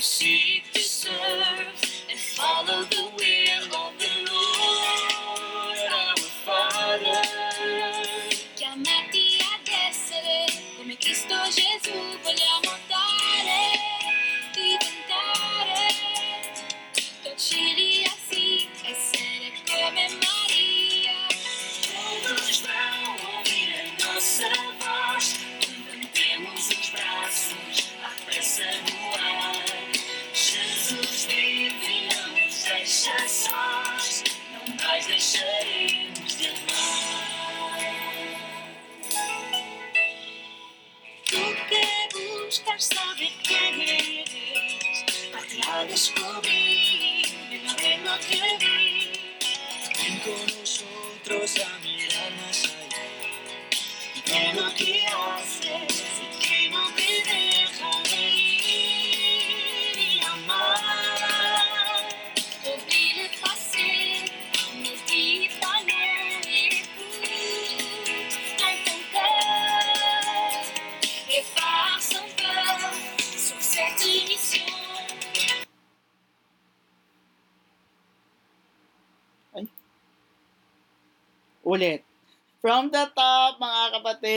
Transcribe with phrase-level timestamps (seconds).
[0.00, 0.62] see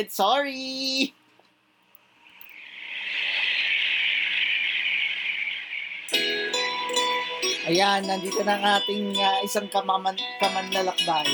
[0.03, 0.11] it.
[0.11, 1.15] Sorry!
[7.63, 11.31] Ayan, nandito na ang ating uh, isang kamaman, kamanlalakbay.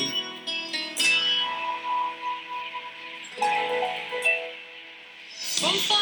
[5.60, 5.99] Bumpa!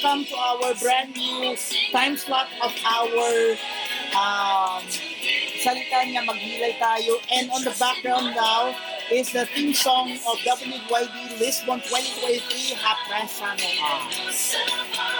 [0.00, 1.56] Welcome to our brand new
[1.90, 3.50] time slot of our
[4.14, 4.82] um,
[5.58, 7.18] salita niya, maghilay tayo.
[7.34, 8.78] And on the background now
[9.10, 15.17] is the theme song of WYD Lisbon 2023, Hapresa no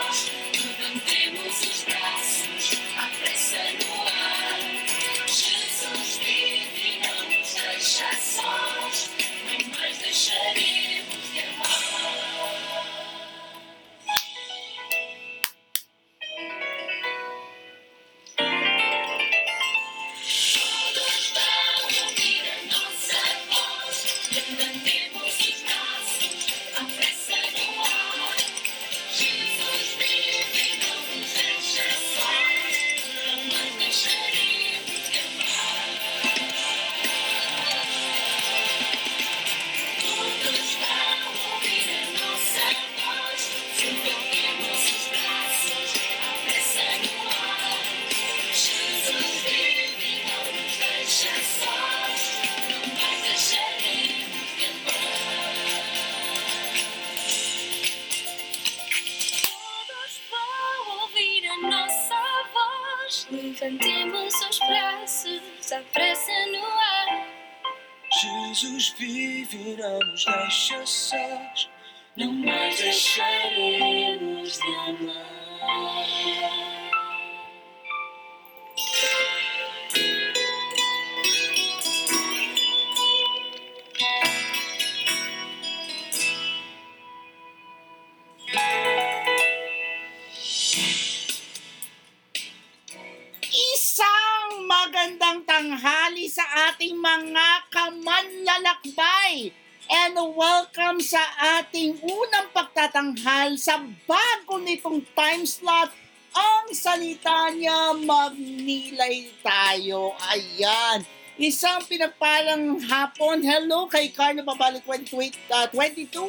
[111.38, 113.46] Isang pinagpalang hapon.
[113.46, 115.54] Hello kay Carlo Babalik 2022.
[115.54, 115.70] uh,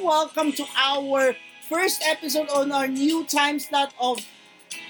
[0.05, 1.33] Welcome to our
[1.65, 4.21] first episode on our new time slot of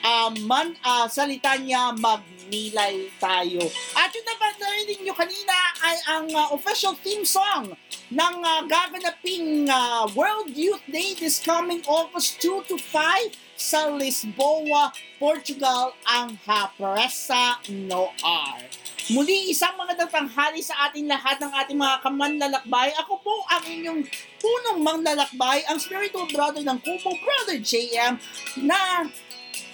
[0.03, 3.63] um, man, ah, salita niya, magnilay tayo.
[3.95, 5.55] At yung naman narinig nyo kanina
[5.87, 7.71] ay ang ah, official theme song
[8.11, 14.91] ng ah, gaganaping ah, World Youth Day this coming August 2 to 5 sa Lisboa,
[15.15, 18.78] Portugal, ang Hapresa Noar.
[19.09, 22.93] Muli, isang magandang tanghali sa ating lahat ng ating mga kamanlalakbay.
[23.01, 24.05] Ako po ang inyong
[24.37, 28.21] punong manlalakbay, ang spiritual brother ng Kubo, Brother JM,
[28.61, 29.09] na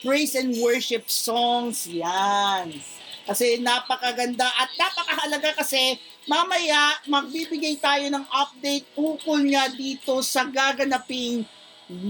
[0.03, 1.87] praise and worship songs.
[1.87, 2.75] Yan.
[3.23, 11.47] Kasi napakaganda at napakahalaga kasi mamaya magbibigay tayo ng update ukol nga dito sa gaganaping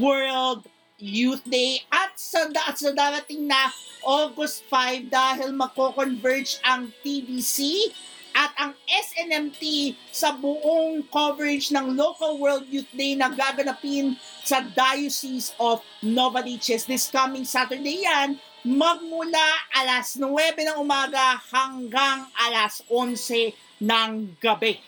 [0.00, 0.64] World
[0.98, 3.68] Youth Day at sa, at sa darating na
[4.02, 7.90] August 5 dahil magko-converge ang TBC
[8.36, 15.52] at ang SNMT sa buong coverage ng Local World Youth Day na gaganapin sa Diocese
[15.60, 24.10] of Novaliches this coming Saturday yan magmula alas 9 ng umaga hanggang alas 11 ng
[24.42, 24.82] gabi.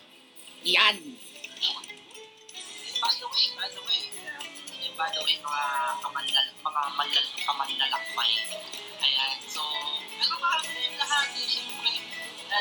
[0.67, 0.99] Yan.
[3.01, 4.01] By the way, by the way,
[4.93, 5.63] by the way, mga
[6.03, 8.31] kamanlal, mga manlal, kamanlalakbay.
[9.01, 9.63] Ayan, so,
[10.19, 11.90] pero yung lahat, eh, syempre, dahil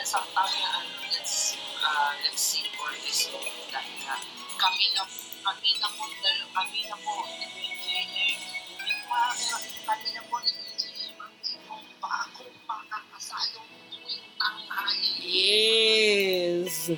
[0.06, 4.16] sa tayo, ano, let's, uh, let's sing for this Lord, dahil nga,
[4.54, 5.02] kami na,
[5.42, 7.86] kami na po, dahil kami na po, ni DJ,
[9.82, 11.34] kami na po ni DJ, ang
[11.98, 15.10] pa ako makakasalo tuwing tanghali.
[15.26, 16.94] Yes.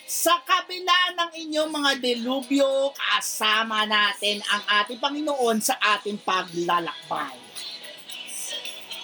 [0.10, 7.38] Sa kabila ng inyong mga delubyo, kasama natin ang ating Panginoon sa ating paglalakbay.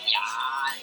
[0.09, 0.75] yan.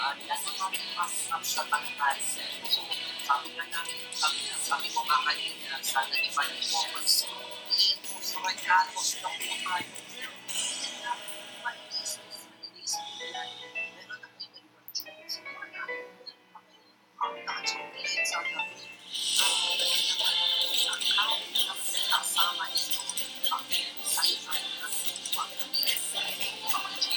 [0.00, 0.20] Ang
[0.64, 2.16] aming masarap sa tanghal.
[2.64, 2.80] So,
[3.24, 7.55] sabi nga namin, sabi, sabi ko nga kanina, sana di ba niyo
[8.44, 9.88] regalos na po tayo.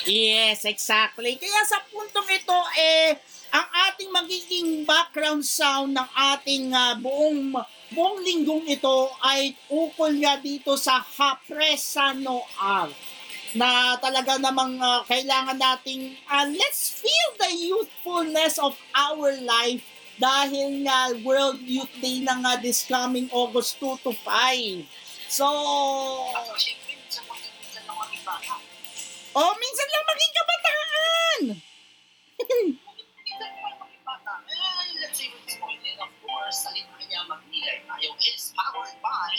[0.09, 1.38] Yes, exactly.
[1.38, 3.13] Kaya sa puntong ito, eh,
[3.53, 7.53] ang ating magiging background sound ng ating ah, buong
[7.93, 12.93] buong linggong ito ay ukol nga dito sa Hapresa Noar
[13.58, 19.81] na talaga namang ah, kailangan nating ah, let's feel the youthfulness of our life
[20.19, 24.84] dahil nga World Youth Day na nga this coming August 2 to 5.
[25.31, 25.48] So,
[29.31, 31.41] oh, minsan lang maging kabataan!
[33.29, 34.34] Minsan lang maging bata.
[34.43, 35.31] Eh, let's say
[36.01, 36.67] of course,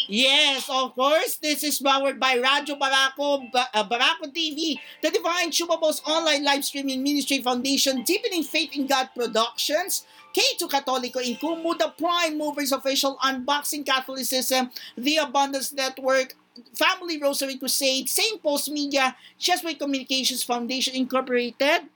[0.08, 1.36] Yes, of course.
[1.36, 6.64] This is powered by Radyo Barako, Ba- uh, Barako TV, the Divine Chumables Online Live
[6.64, 13.16] Streaming Ministry Foundation, Deepening Faith in God Productions, K2 Catholico Incumu, the Prime Movers Official
[13.22, 16.34] Unboxing Catholicism, The Abundance Network,
[16.74, 18.42] Family Rosary Crusade, St.
[18.42, 21.88] Paul's Media, Chessway Communications Foundation Incorporated,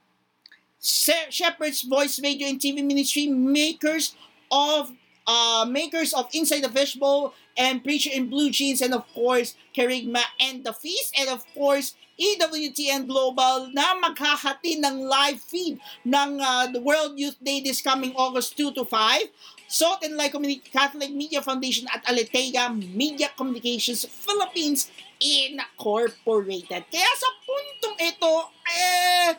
[0.81, 4.15] Shepherd's Voice Radio and TV Ministry, makers
[4.51, 4.93] of
[5.27, 10.23] uh, makers of Inside the Fishbowl and Preacher in Blue Jeans, and of course, Kerigma
[10.41, 16.71] and the Feast, and of course, EWTN Global na maghahati ng live feed ng uh,
[16.71, 19.27] the World Youth Day this coming August 2 to 5.
[19.67, 24.87] Salt and Light Communi- Catholic Media Foundation at Aletea Media Communications Philippines
[25.19, 26.87] Incorporated.
[26.87, 28.35] Kaya sa puntong ito,
[28.71, 29.35] eh,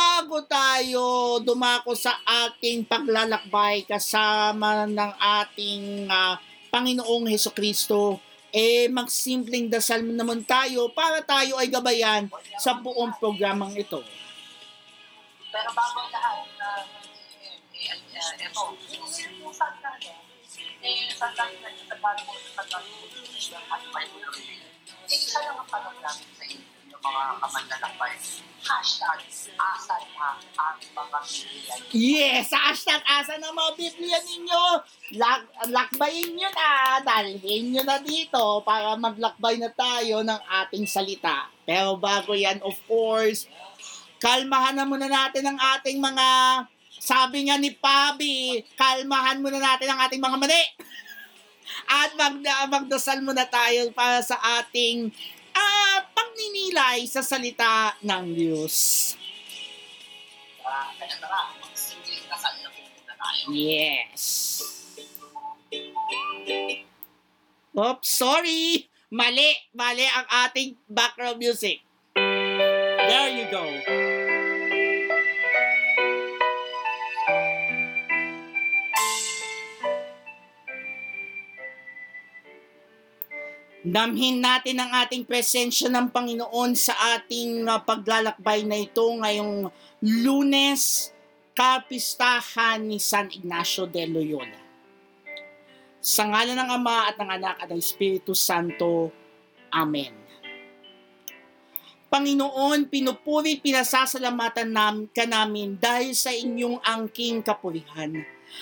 [0.00, 5.12] bago tayo dumako sa ating paglalakbay kasama ng
[5.44, 6.40] ating ah,
[6.72, 8.16] Panginoong Heso Kristo,
[8.48, 14.00] eh magsimpleng dasal naman tayo para tayo ay gabayan sa buong programang ito.
[15.50, 16.84] Pero bago lahat, uh,
[17.74, 18.62] eh, uh, ito,
[18.94, 20.14] yung eh, yung santa niya,
[21.84, 22.62] sa bago, sa
[23.90, 24.06] may
[25.10, 26.69] eh, isa lang ang tanong namin sa inyo, yung
[27.00, 28.14] mga kamanlalakbay.
[28.60, 29.24] Hashtag,
[29.56, 30.40] asan na ang
[30.92, 31.74] mga Biblia?
[31.96, 34.62] Yes, hashtag asa na mga Biblia ninyo.
[35.16, 41.48] Lak lakbayin nyo na, dalhin nyo na dito para maglakbay na tayo ng ating salita.
[41.64, 43.48] Pero bago yan, of course,
[44.20, 46.28] kalmahan na muna natin ang ating mga,
[47.00, 50.64] sabi nga ni Pabi, kalmahan muna natin ang ating mga mali.
[51.88, 55.08] At mag magdasal muna tayo para sa ating
[56.20, 58.76] pagninilay sa salita ng Diyos.
[63.48, 64.22] Yes.
[67.72, 68.84] Oops, sorry.
[69.10, 71.80] Mali, mali ang ating background music.
[72.14, 73.64] There you go.
[83.80, 89.72] Damhin natin ang ating presensya ng Panginoon sa ating uh, paglalakbay na ito ngayong
[90.04, 91.08] lunes,
[91.56, 94.60] kapistahan ni San Ignacio de Loyola.
[95.96, 99.08] Sa ngalan ng Ama at ng Anak at ng Espiritu Santo.
[99.72, 100.12] Amen.
[102.12, 108.12] Panginoon, pinupuri, pinasasalamatan nam, ka namin dahil sa inyong angking kapurihan.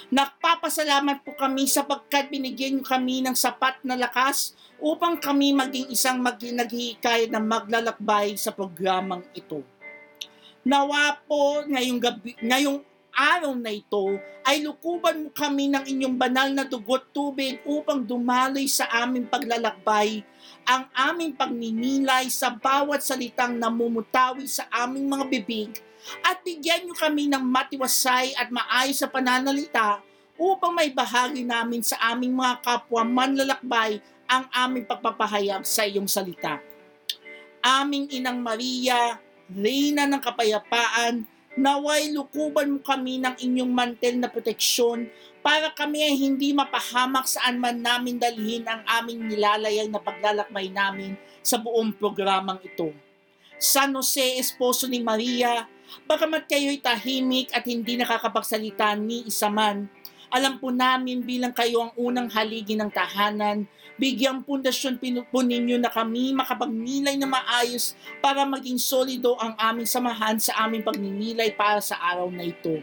[0.09, 6.23] Nagpapasalamat po kami sapagkat binigyan niyo kami ng sapat na lakas upang kami maging isang
[6.23, 9.64] mag naghihikayat na maglalakbay sa programang ito.
[10.62, 12.85] Nawa po ngayong, gabi, ngayong
[13.18, 14.14] araw na ito
[14.47, 20.23] ay lukuban mo kami ng inyong banal na dugot tubig upang dumaloy sa aming paglalakbay
[20.62, 25.71] ang aming pagninilay sa bawat salitang namumutawi sa aming mga bibig
[26.23, 30.00] at bigyan niyo kami ng matiwasay at maayos sa pananalita
[30.38, 36.62] upang may bahagi namin sa aming mga kapwa manlalakbay ang aming pagpapahayag sa iyong salita.
[37.59, 39.19] Aming Inang Maria,
[39.50, 41.26] Reyna ng Kapayapaan,
[41.59, 45.11] naway lukuban mo kami ng inyong mantel na proteksyon
[45.43, 51.19] para kami ay hindi mapahamak saan man namin dalhin ang aming nilalayang na paglalakbay namin
[51.43, 52.95] sa buong programang ito.
[53.59, 55.67] San Jose, esposo ni Maria,
[56.04, 59.88] bagamat kayo'y tahimik at hindi nakakapagsalita ni isa man,
[60.28, 63.64] alam po namin bilang kayo ang unang haligi ng tahanan,
[63.97, 65.00] bigyang pundasyon
[65.33, 70.85] po ninyo na kami makapagnilay na maayos para maging solido ang aming samahan sa aming
[70.85, 72.76] pagninilay para sa araw na ito.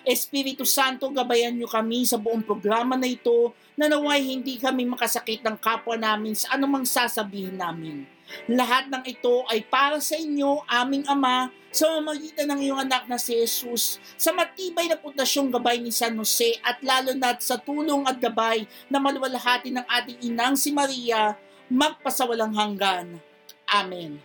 [0.00, 5.44] Espiritu Santo, gabayan niyo kami sa buong programa na ito na naway hindi kami makasakit
[5.44, 8.08] ng kapwa namin sa anumang sasabihin namin.
[8.50, 13.14] Lahat ng ito ay para sa inyo, aming Ama, sa mamagitan ng iyong anak na
[13.14, 18.02] si Jesus, sa matibay na pundasyong gabay ni San Jose at lalo na sa tulong
[18.10, 21.38] at gabay na maluwalhati ng ating inang si Maria,
[21.70, 23.22] magpasawalang hanggan.
[23.70, 24.18] Amen.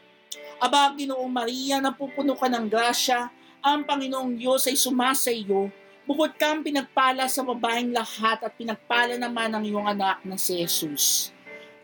[0.58, 3.30] Aba, Ginoong Maria, napupuno ka ng grasya,
[3.62, 5.70] ang Panginoong Diyos ay sumasa iyo,
[6.06, 11.30] bukod kang pinagpala sa babaeng lahat at pinagpala naman ang iyong anak na si Jesus.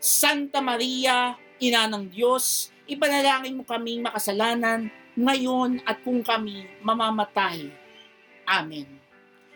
[0.02, 7.70] Santa Maria, Ina ng Diyos, ipanalangin mo kaming makasalanan, ngayon at kung kami mamamatay.
[8.42, 8.98] Amen.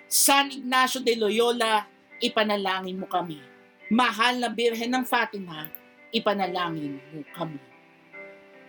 [0.07, 1.83] San Ignacio de Loyola,
[2.23, 3.43] ipanalangin mo kami.
[3.91, 5.67] Mahal na Birhen ng Fatima,
[6.15, 7.59] ipanalangin mo kami.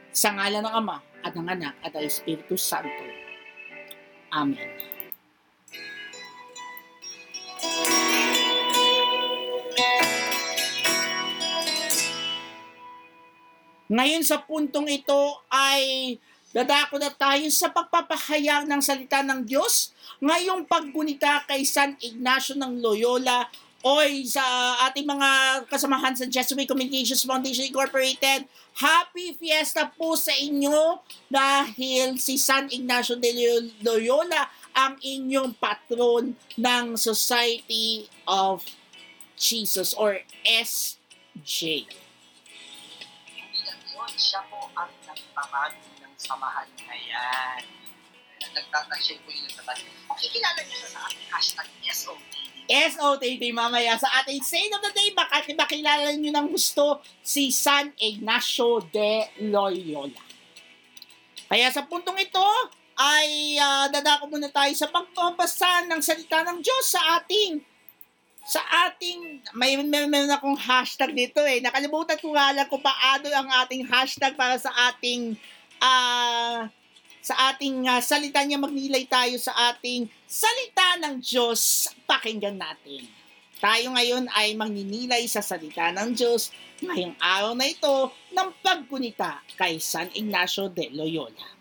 [0.10, 3.06] Sa ngalan ng Ama at ng Anak at ng Espiritu Santo.
[4.34, 4.96] Amen.
[13.88, 16.15] Ngayon sa puntong ito ay
[16.52, 19.95] dadako na tayo sa pagpapahayag ng salita ng Diyos.
[20.19, 23.47] Ngayong paggunita kay San Ignacio ng Loyola
[23.86, 24.43] o sa
[24.89, 25.30] ating mga
[25.71, 28.43] kasamahan sa Jesuit Communications Foundation Incorporated,
[28.76, 31.00] Happy Fiesta po sa inyo
[31.32, 33.32] dahil si San Ignacio de
[33.80, 38.67] Loyola ang inyong patron ng Society of
[39.38, 41.88] Jesus or SJ.
[44.17, 47.62] Yun, siya po ang nagpapag ng samahan na yan.
[48.49, 49.77] Nagtatag siya po yung nagtatag.
[50.10, 52.34] Makikilala niyo sa ating hashtag SOTD.
[52.65, 55.13] SOTD mamaya sa ating Saint of the Day.
[55.13, 60.17] Baka makilala nyo ng gusto si San Ignacio de Loyola.
[61.45, 62.49] Kaya sa puntong ito,
[62.97, 67.62] ay uh, dadako muna tayo sa pagbabasa ng salita ng Diyos sa ating
[68.47, 71.60] sa ating, may meron akong hashtag dito eh.
[71.60, 75.36] Nakalimutan ko nga lang kung paano ang ating hashtag para sa ating
[75.83, 76.63] uh,
[77.19, 81.91] sa ating uh, salita niya magnilay tayo sa ating salita ng Diyos.
[82.07, 83.03] Pakinggan natin.
[83.60, 86.47] Tayo ngayon ay magninilay sa salita ng Diyos
[86.79, 91.57] ngayong araw na ito ng pagkunita kay San Ignacio de Loyola.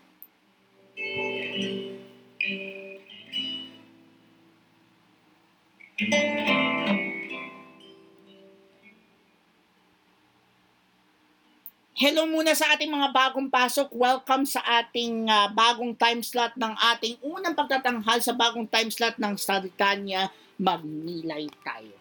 [11.97, 13.89] Hello muna sa ating mga bagong pasok.
[13.89, 19.17] Welcome sa ating uh, bagong time slot ng ating unang pagtatanghal sa bagong time slot
[19.17, 20.29] ng Saltanya
[20.61, 21.97] Magnilay tayo.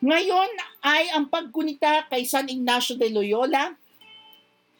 [0.00, 0.48] Ngayon
[0.80, 3.76] ay ang pagkunita kay San Ignacio de Loyola.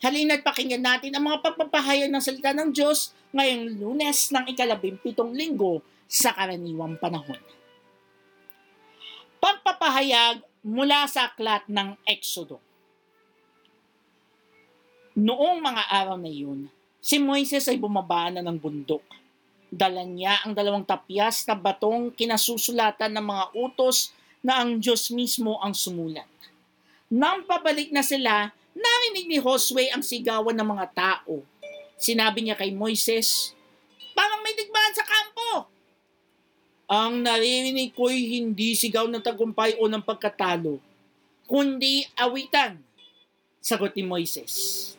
[0.00, 5.84] Halina't pakinggan natin ang mga pagpapahayag ng salita ng Diyos ngayong lunes ng ikalabimpitong linggo
[6.08, 7.36] sa karaniwang panahon.
[9.44, 12.71] Pagpapahayag mula sa aklat ng Exodo.
[15.12, 19.04] Noong mga araw na yun, si Moises ay bumaba na ng bundok.
[19.68, 25.60] Dala niya ang dalawang tapyas na batong kinasusulatan ng mga utos na ang Diyos mismo
[25.60, 26.28] ang sumulat.
[27.12, 31.44] Nang pabalik na sila, narinig ni Josue ang sigawan ng mga tao.
[32.00, 33.52] Sinabi niya kay Moises,
[34.16, 35.68] parang may digmaan sa kampo.
[36.88, 40.80] Ang naririnig ko'y hindi sigaw ng tagumpay o ng pagkatalo,
[41.44, 42.80] kundi awitan,
[43.60, 44.96] sagot ni Moises.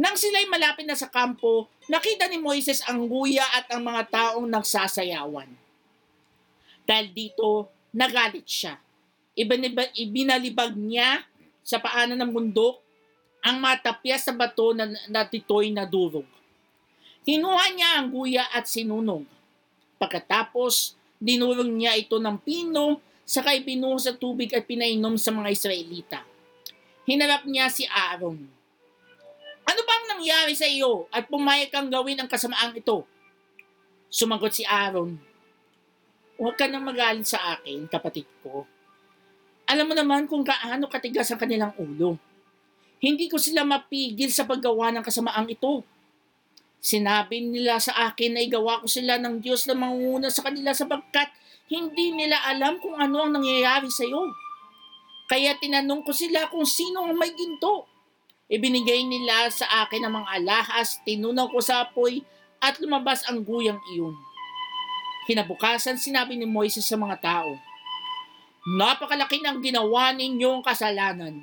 [0.00, 4.48] Nang sila'y malapit na sa kampo, nakita ni Moises ang guya at ang mga taong
[4.48, 5.52] nagsasayawan.
[6.88, 8.80] Dahil dito, nagalit siya.
[9.36, 11.20] Ibinalibag niya
[11.60, 12.80] sa paanan ng bundok
[13.44, 16.24] ang matapyas sa bato na natitoy na durog.
[17.20, 19.28] Kinuha niya ang guya at sinunog.
[20.00, 26.24] Pagkatapos, dinurog niya ito ng pino, sakay pinuho sa tubig at pinainom sa mga Israelita.
[27.04, 28.59] Hinarap niya si Aaron.
[29.70, 33.06] Ano bang nangyari sa iyo at pumayag kang gawin ang kasamaang ito?
[34.10, 35.14] Sumagot si Aaron.
[36.34, 38.66] Huwag ka nang magalit sa akin, kapatid ko.
[39.70, 42.18] Alam mo naman kung gaano katigas ang kanilang ulo.
[42.98, 45.86] Hindi ko sila mapigil sa paggawa ng kasamaang ito.
[46.82, 51.30] Sinabi nila sa akin na igawa ko sila ng Diyos na manguna sa kanila sapagkat
[51.70, 54.26] hindi nila alam kung ano ang nangyayari sa iyo.
[55.30, 57.86] Kaya tinanong ko sila kung sino ang may ginto.
[58.50, 62.26] Ibinigay nila sa akin ang mga alahas, tinunaw ko sa apoy,
[62.58, 64.12] at lumabas ang guyang iyon.
[65.30, 67.54] Kinabukasan sinabi ni Moises sa mga tao,
[68.60, 71.40] Napakalaki ng ginawa ninyong kasalanan.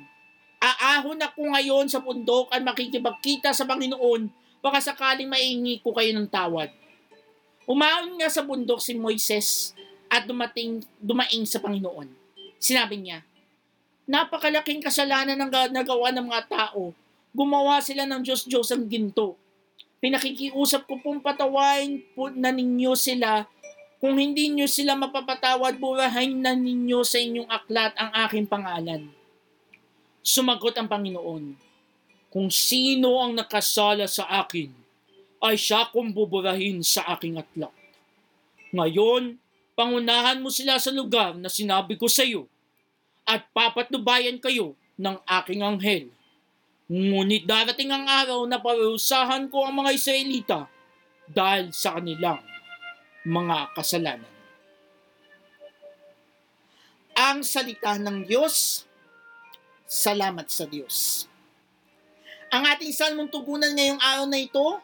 [0.62, 4.30] Aahon ako ngayon sa bundok at makikipagkita sa Panginoon
[4.62, 6.70] baka sakaling maingi ko kayo ng tawad.
[7.66, 9.74] Umahon nga sa bundok si Moises
[10.06, 12.08] at dumating, dumaing sa Panginoon.
[12.58, 13.22] Sinabi niya,
[14.08, 16.96] napakalaking kasalanan ng nagawa ng mga tao.
[17.36, 19.36] Gumawa sila ng Diyos-Diyos ang ginto.
[20.00, 23.44] Pinakikiusap ko pong patawain po na ninyo sila.
[24.00, 29.12] Kung hindi nyo sila mapapatawad, burahin na ninyo sa inyong aklat ang aking pangalan.
[30.24, 31.68] Sumagot ang Panginoon,
[32.28, 34.68] Kung sino ang nakasala sa akin,
[35.40, 37.72] ay siya kong buburahin sa aking aklat.
[38.68, 39.40] Ngayon,
[39.72, 42.44] pangunahan mo sila sa lugar na sinabi ko sa iyo
[43.28, 46.08] at papatnubayan kayo ng aking anghel.
[46.88, 50.64] Ngunit darating ang araw na parusahan ko ang mga Israelita
[51.28, 52.40] dahil sa kanilang
[53.28, 54.32] mga kasalanan.
[57.12, 58.88] Ang salita ng Diyos,
[59.84, 61.28] salamat sa Diyos.
[62.48, 64.80] Ang ating salmong tugunan ngayong araw na ito,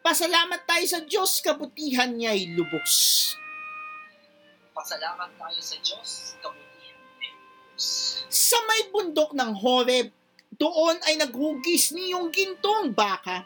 [0.00, 2.92] pasalamat tayo sa Diyos, kabutihan niya ay lubos.
[4.72, 6.71] Pasalamat tayo sa Diyos, kabutihan.
[8.32, 10.08] Sa may bundok ng Horeb,
[10.56, 13.44] doon ay naghugis niyong gintong baka.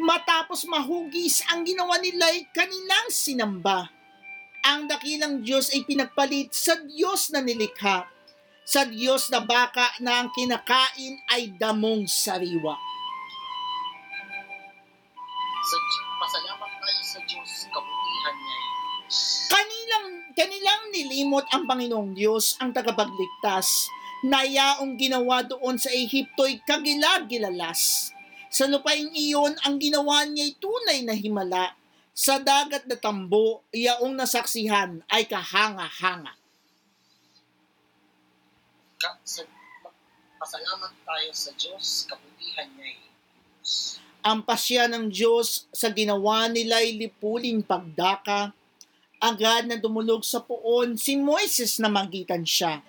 [0.00, 3.92] Matapos mahugis, ang ginawa nila ay kanilang sinamba.
[4.64, 8.08] Ang dakilang Diyos ay pinagpalit sa Diyos na nilikha.
[8.64, 12.76] Sa Diyos na baka na ang kinakain ay damong sariwa.
[15.60, 15.76] Sa,
[16.20, 18.69] pasalamat tayo sa Diyos, kabutihan niya.
[19.50, 23.90] Kanilang, kanilang nilimot ang Panginoong Diyos, ang tagapagligtas,
[24.22, 28.14] na yaong ginawa doon sa Ehipto'y kagilag-gilalas.
[28.50, 31.74] Sa lupaing iyon, ang ginawa niya'y tunay na himala.
[32.14, 36.36] Sa dagat na tambo, yaong nasaksihan ay kahanga-hanga.
[39.00, 39.42] Ka, sa,
[40.38, 42.94] pasalamat tayo sa Diyos, kabutihan niya.
[44.20, 48.52] Ang pasya ng Diyos sa ginawa nila'y lipuling pagdaka.
[49.20, 52.80] Agad na dumulog sa puon si Moises na magitan siya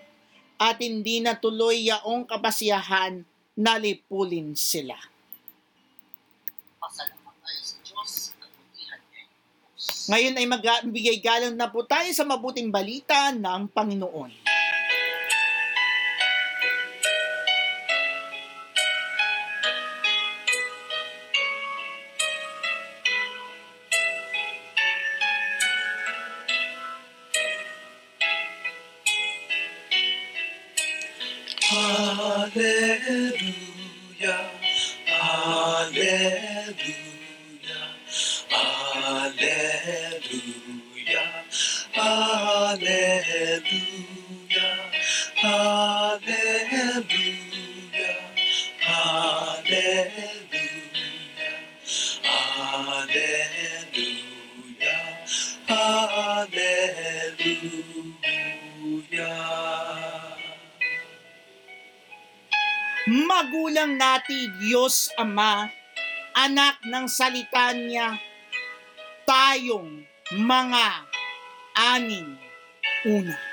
[0.56, 4.96] at hindi na tuloy yaong kapasiyahan na lipulin sila.
[6.80, 9.28] Pasalamat tayo sa Diyos, kabutihan niya ay
[9.76, 9.86] Diyos.
[10.08, 14.32] Ngayon ay magbigay galang na po tayo sa mabuting balita ng Panginoon.
[43.62, 44.90] Hallelujah,
[45.38, 47.06] Hallelujah,
[48.82, 50.42] Hallelujah,
[52.26, 53.62] Hallelujah,
[55.70, 56.92] Hallelujah.
[63.06, 65.70] Magulang natin, Diyos Ama,
[66.34, 68.18] anak ng salita niya,
[69.30, 70.02] tayong
[70.34, 71.06] mga
[71.78, 72.42] aning
[73.06, 73.51] una.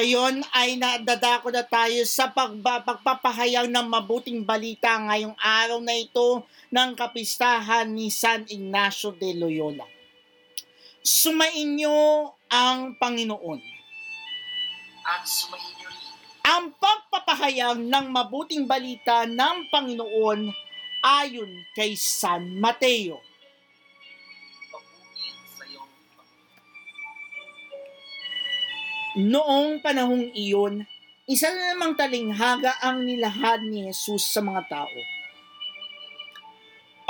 [0.00, 6.40] Ngayon ay nadadako na tayo sa pagba, pagpapahayag ng mabuting balita ngayong araw na ito
[6.72, 9.84] ng kapistahan ni San Ignacio de Loyola.
[11.04, 13.60] Sumainyo ang Panginoon.
[15.04, 16.00] At sumayin niyo rin
[16.48, 20.48] Ang pagpapahayag ng mabuting balita ng Panginoon
[21.04, 23.20] ayon kay San Mateo.
[29.18, 30.86] Noong panahong iyon,
[31.26, 34.98] isa na namang talinghaga ang nilahad ni Jesus sa mga tao.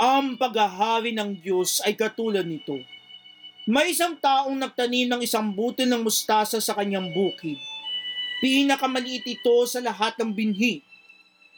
[0.01, 2.73] Ang paghahari ng Diyos ay katulad nito.
[3.69, 7.61] May isang taong nagtanim ng isang butil ng mustasa sa kanyang bukid.
[8.41, 10.81] Pinakamaliit ito sa lahat ng binhi.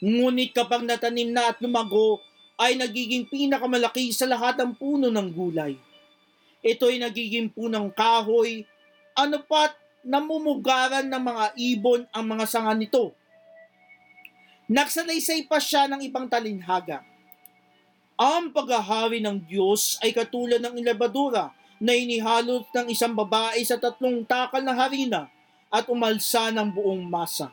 [0.04, 2.20] Ngunit kapag natanim na at lumago,
[2.60, 5.80] ay nagiging pinakamalaki sa lahat ng puno ng gulay.
[6.60, 8.68] Ito ay nagiging punang kahoy,
[9.16, 13.16] ano pat namumugaran ng mga ibon ang mga sanga nito.
[14.68, 17.04] Nagsalaysay pa siya ng ibang talinhaga.
[18.14, 21.50] Ang paghahari ng Diyos ay katulad ng ilabadura
[21.82, 25.26] na inihalot ng isang babae sa tatlong takal na harina
[25.68, 27.50] at umalsa ng buong masa.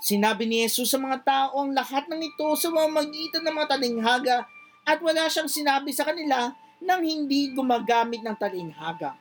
[0.00, 4.36] Sinabi ni Jesus sa mga tao ang lahat ng ito sa mamagitan ng mga talinghaga
[4.84, 9.16] at wala siyang sinabi sa kanila nang hindi gumagamit ng talinghaga.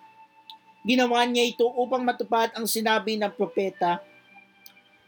[0.84, 4.00] Ginawa niya ito upang matupad ang sinabi ng propeta.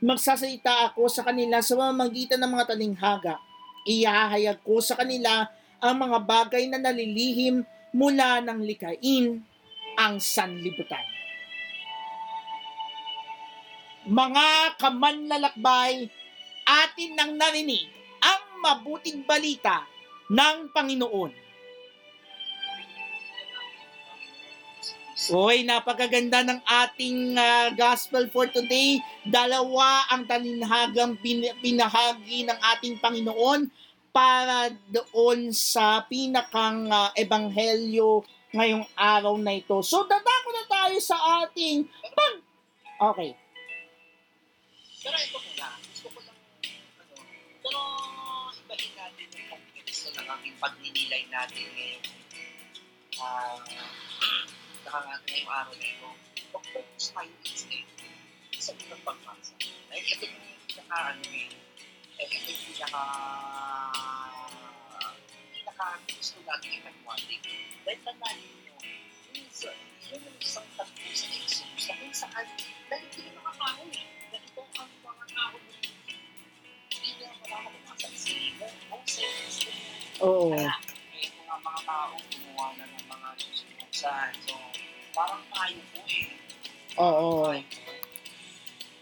[0.04, 3.36] Magsasalita ako sa kanila sa mamagitan ng mga talinghaga.
[3.88, 5.48] Iyahayag ko sa kanila
[5.82, 7.64] ang mga bagay na nalilihim
[7.96, 9.42] mula ng likain
[9.96, 11.04] ang sanlibutan.
[14.02, 16.10] Mga kamanlalakbay,
[16.66, 17.86] atin nang narinig
[18.18, 19.86] ang mabuting balita
[20.28, 21.51] ng Panginoon.
[25.30, 28.98] Uy, napakaganda ng ating ah, gospel for today.
[29.22, 33.70] Dalawa ang talinhagang pin- pinahagi ng ating Panginoon
[34.10, 39.78] para doon sa pinakang ah, ebanghelyo ngayong araw na ito.
[39.86, 41.86] So, dadako na tayo sa ating
[42.18, 42.42] pag...
[43.14, 43.38] Okay.
[45.06, 46.38] Pero ito muna, gusto ko lang,
[46.98, 47.14] ano,
[47.62, 47.80] pero
[48.50, 52.04] ibahin natin yung context ng aming pagninilay natin ngayon.
[53.22, 54.11] Ah, uh,
[54.90, 56.10] ngayong araw na ito.
[56.50, 57.88] Pag-focus tayo instead
[58.58, 59.54] sa unang pagbasa.
[59.62, 61.50] Dahil ito yung pinaka, ano eh,
[62.18, 63.04] ito yung pinaka,
[65.54, 67.44] pinaka gusto natin ipagwaling.
[67.86, 68.76] Dahil tandaan nyo,
[69.34, 69.78] minsan,
[70.10, 72.48] yun yung isang tatlo sa Exodus na kung saan,
[72.90, 75.74] dahil hindi na makakaon eh ganito ang mga tao na
[76.90, 78.34] hindi na makakapag sa
[78.90, 79.56] Moses,
[80.22, 80.54] Oo.
[80.54, 80.74] kaya
[81.42, 84.10] mga mga tao gumawa na ng mga susunod So,
[85.12, 86.26] parang tayo po eh.
[87.00, 87.52] Oo.
[87.52, 87.92] Tayo po.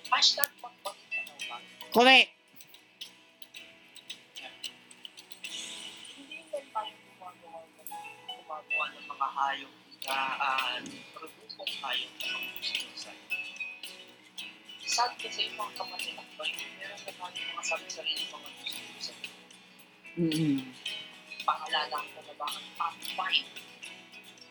[0.09, 1.57] Hashtag pagbalik na ba?
[1.93, 2.29] Correct.
[6.17, 7.77] Hindi lang tayo gumagawa ng
[8.25, 9.73] gumagawa ng mga hayop
[10.09, 10.77] na uh,
[11.13, 13.29] produktong hayop na mga susunod
[14.89, 19.29] Sad kasi yung mga kamanilakbay, meron na tayo mga sabi-sarili mga susunod
[20.19, 20.57] mm
[21.49, 23.68] paalala ko na ba ang top 5?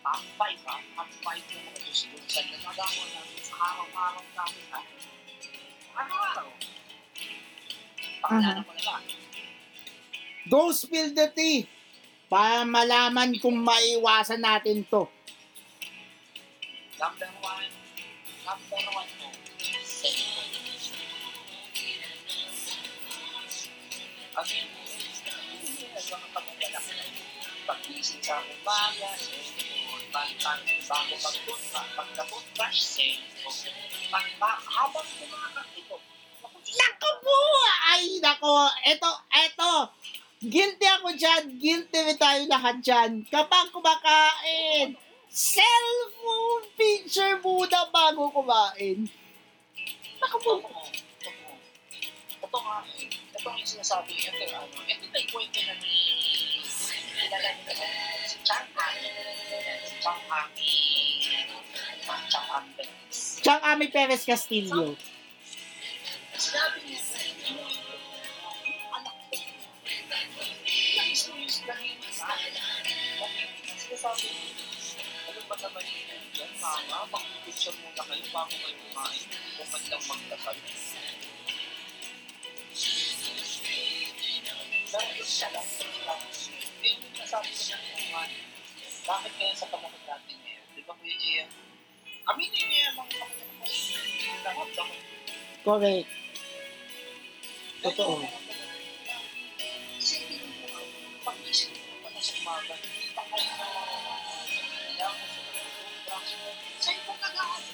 [0.08, 0.76] Top 5 ha?
[0.96, 4.80] Top 5 yung mga susunod na nagawa namin sa araw-araw namin ha?
[6.00, 6.48] Araw-araw.
[8.24, 8.96] Paalala ko na ba?
[10.48, 11.68] Go spill the tea
[12.32, 15.04] para malaman kung maiwasan natin to.
[16.96, 17.68] Number 1,
[18.48, 19.28] number 1 mo,
[19.84, 20.56] cellphone.
[24.40, 26.16] Ang hindi na sa.
[27.68, 28.40] Pag-ising sa
[30.08, 30.36] Pag-
[30.88, 33.72] Bago magpunta, pagka-toothbrush, cellphone.
[34.08, 35.96] Pag- pa- Habang kumakain ito,
[36.68, 37.36] Nako po!
[37.88, 38.52] Ay, nako.
[38.82, 39.72] Eto, eto.
[40.38, 41.56] Guilty ako dyan.
[41.56, 43.10] Guilty rin tayo lahat dyan.
[43.26, 44.92] Kapag kumakain,
[45.28, 49.08] cellphone picture muna bago kumain.
[50.20, 50.52] Nako po.
[52.38, 52.76] Ito nga.
[52.84, 54.12] Ito nga yung sinasabi.
[54.14, 54.76] Ito yung ano.
[54.84, 55.94] Ito na ikwento na ni
[57.18, 57.86] kilala niyo na
[58.24, 59.08] si Chang Ami.
[60.08, 60.72] Chang Ami.
[62.32, 63.44] Chang Ami Perez.
[63.44, 64.96] Chang Ami Perez Castillo.
[66.32, 66.96] Sinabi niya
[68.88, 69.36] anak ko.
[70.96, 72.56] Nais-nais lang yung sa akin.
[73.76, 77.04] Sinasabi niya, ano ba naman yan, mama?
[77.12, 78.80] Pag-picture muna kayo bago kayo.
[78.88, 79.92] Kung yun.
[86.80, 88.57] Yun ng mga
[89.08, 90.66] bakit kaya sa panahon natin ngayon?
[90.76, 91.44] Di ba Kuya Jaya?
[92.28, 94.68] Aminin niya yung mga panahon.
[95.64, 96.08] Correct.
[97.88, 98.20] Totoo.
[99.96, 100.68] Isipin mo
[101.24, 105.40] pag-isip mo pa na sa umaga, kita ka na kaya mo sa
[106.04, 106.50] drugs mo.
[106.76, 107.64] Sa'yo mo kagawin.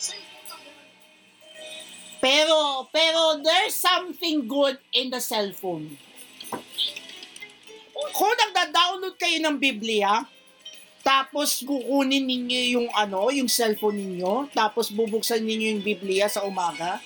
[0.00, 0.88] Sa'yo mo kagawin.
[2.24, 6.00] Pero, pero there's something good in the cellphone.
[8.18, 10.26] Kung nagda-download kayo ng Biblia,
[11.06, 16.98] tapos kukunin ninyo yung ano, yung cellphone ninyo, tapos bubuksan ninyo yung Biblia sa umaga,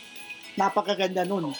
[0.56, 1.52] napakaganda nun.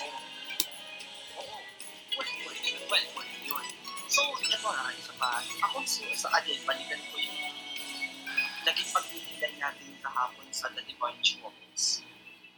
[4.09, 4.89] So, ito na,
[5.21, 5.45] pa.
[5.69, 7.41] Ako sa, again, balikan ko yung
[8.65, 12.01] naging pagpipilay natin kahapon sa The Divine Choice.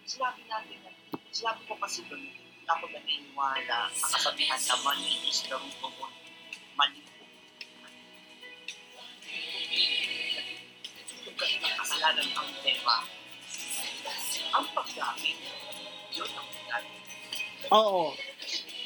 [0.06, 0.90] Sinabi natin na,
[1.34, 2.22] sinabi ko kasi doon,
[2.64, 6.23] ako naniniwala sa kasabihan na mali is the root of all.
[6.74, 7.24] Mali po.
[11.24, 12.96] Tugas ng kasalanan ang tema.
[14.54, 15.38] Ang paggamit,
[16.10, 17.02] yun ang paggamit.
[17.70, 18.14] Oo.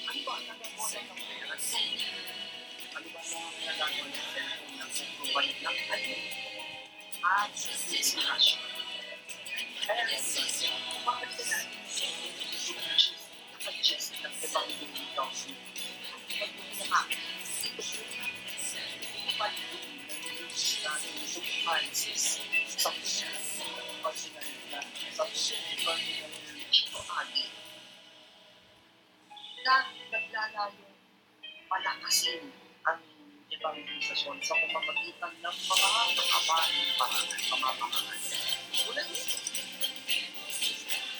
[0.08, 1.56] Ano ba ang nagagawa ng pera?
[2.92, 6.14] Ano ba ang nagagawa ng cellphone ng provide ng ano?
[7.24, 7.52] At
[7.88, 8.60] inspiration.
[9.88, 11.58] Kaya, kung bakit ka na
[13.56, 15.48] nakadjust ng ibang bumitaw sa
[16.88, 17.08] pag
[29.68, 30.80] na naglalayo
[31.68, 32.40] palakasin
[32.88, 33.04] ang
[33.52, 38.20] evangelisasyon sa pamamagitan ng mga makabaling paraan, pamamahaan.
[38.72, 39.36] Tulad nito.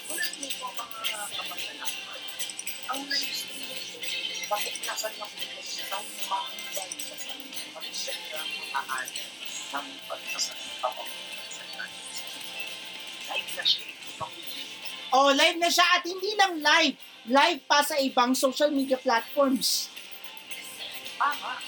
[0.09, 2.21] Tulad nito mga kamanlalakad.
[2.89, 3.41] Ang nais
[4.49, 9.09] bakit nasan na po isang mahibay sa sarili, pag-isang makaan
[9.69, 11.05] ng pagsasalita mo
[11.53, 11.63] sa.
[13.29, 14.33] Live na siya, ibang
[15.13, 16.97] Oh, live na siya at hindi lang live.
[17.29, 19.93] Live pa sa ibang social media platforms.
[21.21, 21.61] Tama.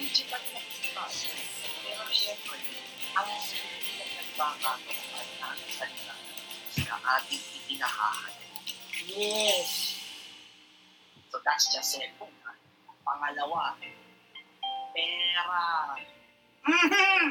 [0.00, 1.04] Digital na kita.
[1.84, 2.60] Pero siyempre,
[3.12, 3.28] ang
[4.16, 6.16] nagbakatong ay ang salita
[6.88, 8.32] na ating ipinahahal.
[9.12, 9.87] Yes.
[11.28, 12.12] So, that's just it.
[13.04, 13.76] Pangalawa,
[14.92, 15.96] pera.
[16.64, 17.24] Mhm.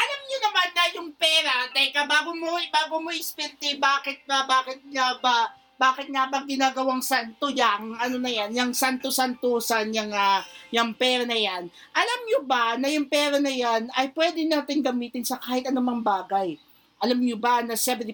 [0.00, 4.80] Alam niyo naman na yung pera, teka, bago mo, bago mo ispente, bakit ba, bakit
[4.90, 10.44] nga ba, bakit nga ba ginagawang santo yang, ano na yan, yung santo-santusan, yung, ah,
[10.72, 11.68] yung pera na yan.
[11.96, 16.04] Alam niyo ba na yung pera na yan ay pwede natin gamitin sa kahit anumang
[16.04, 16.60] bagay?
[17.00, 18.12] Alam niyo ba na 70%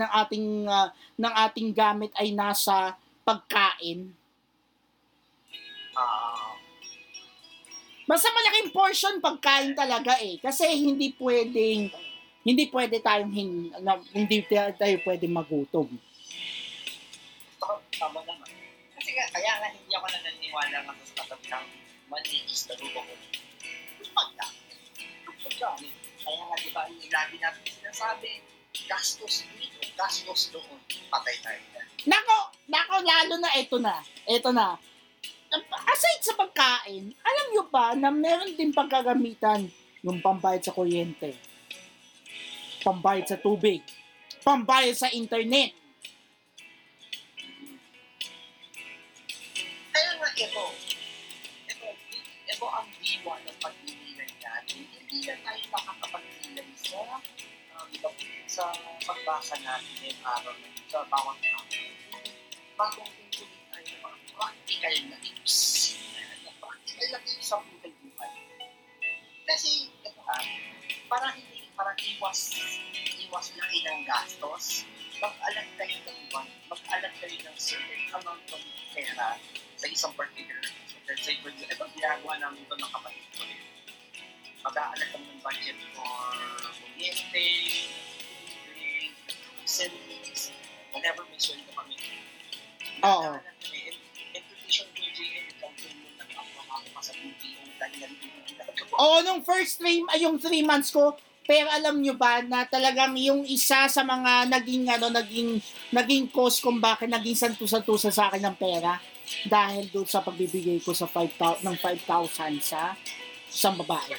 [0.00, 0.88] ng ating, ah,
[1.20, 4.14] ng ating gamit ay nasa pagkain?
[5.92, 6.56] Ah,
[8.02, 10.36] Basta malaking portion pagkain talaga eh.
[10.36, 11.88] Kasi hindi pwedeng,
[12.42, 15.86] hindi pwede tayong hin, na- hindi tayo pwedeng magutom.
[17.92, 18.50] tama naman.
[18.98, 21.66] Kasi nga, kaya nga hindi ako nananiwala nga sa katabi ng
[22.10, 23.22] mali is the root of all.
[24.12, 24.76] Paggamit.
[26.22, 28.42] Kaya nga, di ba, lagi natin sinasabi,
[28.90, 31.62] gastos dito, gastos doon, patay tayo.
[32.02, 34.02] Nako, nako, lalo na ito na.
[34.26, 34.74] Ito na.
[35.86, 39.70] Aside sa pagkain, alam nyo ba na meron din pagkagamitan
[40.02, 41.36] yung pambayad sa kuryente,
[42.82, 43.84] pambayad sa tubig,
[44.42, 45.76] pambayad sa internet.
[49.92, 50.64] Kaya nga ito,
[51.70, 51.88] ito,
[52.48, 54.80] ito ang diwa ng pagbibilan natin.
[54.90, 56.98] Hindi na tayo makakapagbilan sa
[57.78, 57.90] um,
[58.48, 58.64] sa
[59.06, 60.56] pagbasa natin ng araw
[60.90, 61.81] sa bawat araw.
[62.82, 65.54] Bagong tutuloy tayo ng mga practical na tips.
[66.58, 67.81] Practical na tips sa buhay
[100.22, 104.86] yung three months ko, pero alam nyo ba na talagang yung isa sa mga naging
[104.86, 105.58] ano naging
[105.90, 109.02] naging cause kung bakit naging santusa-tusa sa akin ng pera
[109.50, 112.94] dahil doon sa pagbibigay ko sa 5,000 ng 5,000 sa
[113.50, 114.14] isang babae.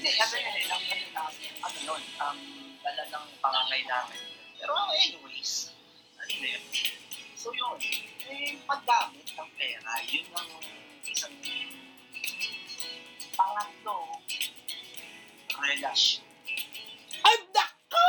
[0.00, 0.82] Hindi, ano yan eh, lang,
[1.60, 2.38] ano, um,
[2.80, 4.20] dala ng pangangailangan.
[4.58, 5.76] Pero anyways,
[6.16, 6.64] ano na yun.
[7.36, 7.76] So yun,
[8.26, 10.50] eh, paggamit ng pera, yun ang
[13.40, 14.20] Pangatlo,
[15.56, 16.28] relasyon.
[17.24, 18.08] Ay, nako!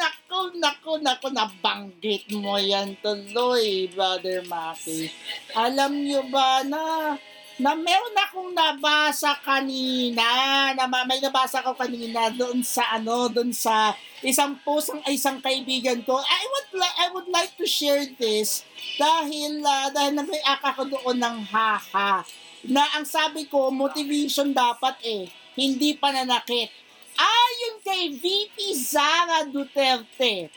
[0.00, 5.12] Nako, nako, nako, nabanggit mo yan tuloy, Brother Maki.
[5.52, 7.12] Alam nyo ba na
[7.60, 10.24] na meron akong nabasa kanina,
[10.72, 13.92] na ma- may nabasa ko kanina doon sa ano, doon sa
[14.24, 16.16] isang post ng isang kaibigan ko.
[16.16, 18.64] I would like I would like to share this
[18.96, 22.24] dahil uh, dahil nag-react ako doon ng haha.
[22.68, 25.22] Na ang sabi ko, motivation dapat eh,
[25.56, 26.68] hindi pananakit.
[27.16, 30.52] Ayon kay VP Zara Duterte,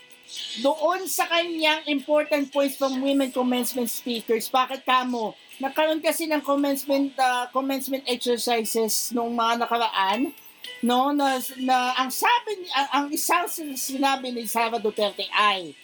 [0.66, 5.38] doon sa kanyang important points from women commencement speakers, bakit kamo?
[5.62, 10.34] Nagkaroon kasi ng commencement uh, commencement exercises nung mga nakaraan,
[10.82, 15.78] no, na, na ang sabi ang, ang isang sin- sinabi ni Sara Duterte ay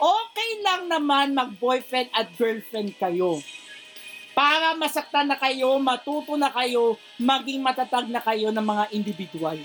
[0.00, 3.38] okay lang naman mag-boyfriend at girlfriend kayo.
[4.32, 9.60] Para masaktan na kayo, matuto na kayo, maging matatag na kayo ng mga individual.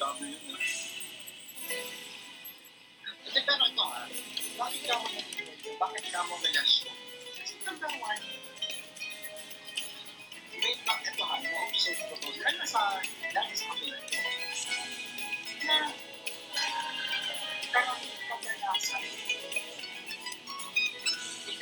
[0.00, 0.16] Ah.
[3.86, 4.08] Ah,
[4.56, 6.96] bakit ka mo mo relasyon?
[7.36, 7.60] Kasi
[11.20, 13.00] ha, na-observe ko to, lalo sa,
[13.36, 14.16] lalo sa kapila ko,
[15.66, 15.76] na
[17.68, 18.16] karamihan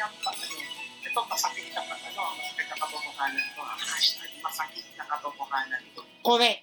[0.05, 0.59] kadalasan, tingnan pa ano,
[1.01, 6.03] ito masakit na pa, ano, masakit na katotohanan to, ha, hashtag masakit na katotohanan to.
[6.21, 6.61] Correct.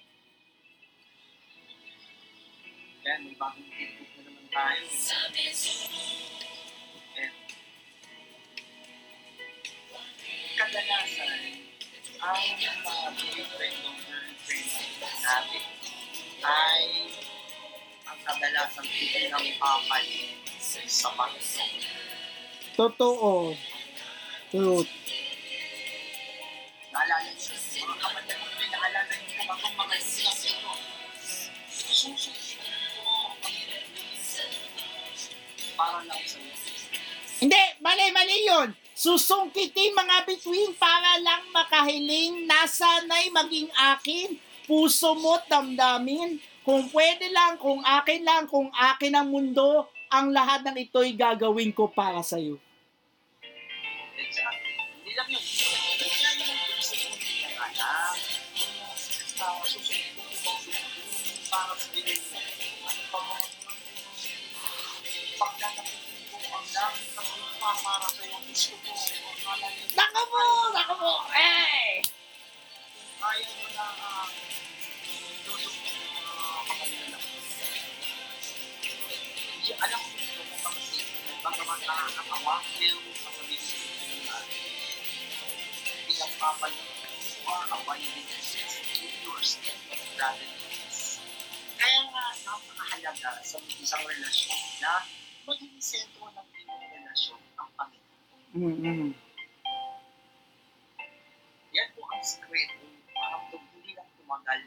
[3.02, 4.82] Yan, may bagong Facebook na naman tayo.
[7.18, 7.34] Ayan.
[10.54, 11.40] Kadalasan,
[12.22, 14.70] ang mga boyfriend o girlfriend
[15.02, 15.64] natin
[16.46, 16.86] ay
[18.06, 20.38] ang kadalasan ng papalit
[20.86, 22.11] sa Panginoon.
[22.72, 23.52] Totoo.
[24.48, 24.88] Truth.
[26.92, 27.52] Naalala niyo,
[27.84, 29.94] mga kapatid mo, may naalala niyo kung akong mga.
[31.72, 32.32] Susunod ko
[35.76, 36.38] para lang sa.
[37.42, 38.68] Hindi, mali, mali yun.
[38.94, 44.38] Susungkitin mga bituin para lang makahiling nasanay maging akin.
[44.62, 46.38] Puso mo't damdamin.
[46.62, 51.72] Kung pwede lang, kung akin lang, kung akin ang mundo, ang lahat ng ito'y gagawin
[51.72, 52.60] ko para sa'yo.
[54.20, 54.76] Exactly.
[55.08, 55.40] Hindi yun.
[59.40, 60.12] Kung susunod
[61.48, 62.16] para sa iyo.
[62.84, 63.36] Ano pa mga
[65.40, 68.38] pagkakapit ko ang dami kumpa para sa iyo.
[68.46, 69.28] Gusto ko,
[70.76, 71.12] Naka!
[71.40, 72.04] Eh!
[73.22, 74.26] kaya mo na uh,
[81.82, 82.62] nakakatawa,
[83.18, 84.36] sasabihin ko na
[86.06, 86.86] pinagpapalit
[87.42, 91.18] or abiding in your step of godliness.
[91.74, 95.02] Kaya nga, napakahalaga sa isang relasyon na
[95.42, 98.22] maging sentro ng inyong relasyon ang Panginoon.
[98.54, 99.10] Mm-mm.
[101.72, 104.60] Yan po ang sekreto para hindi lang tumagal,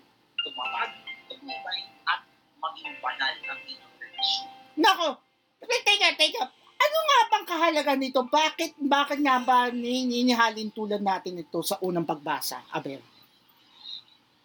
[0.44, 0.92] tumatag,
[1.32, 1.80] tumibay,
[2.12, 2.28] at
[2.60, 4.50] maging banal ang inyong relasyon.
[4.76, 5.24] Nako!
[5.64, 6.65] Teka, teka.
[6.86, 8.22] Ano nga bang kahalaga nito?
[8.30, 13.02] Bakit, bakit nga ba ninihalin tulad natin ito sa unang pagbasa, Abel?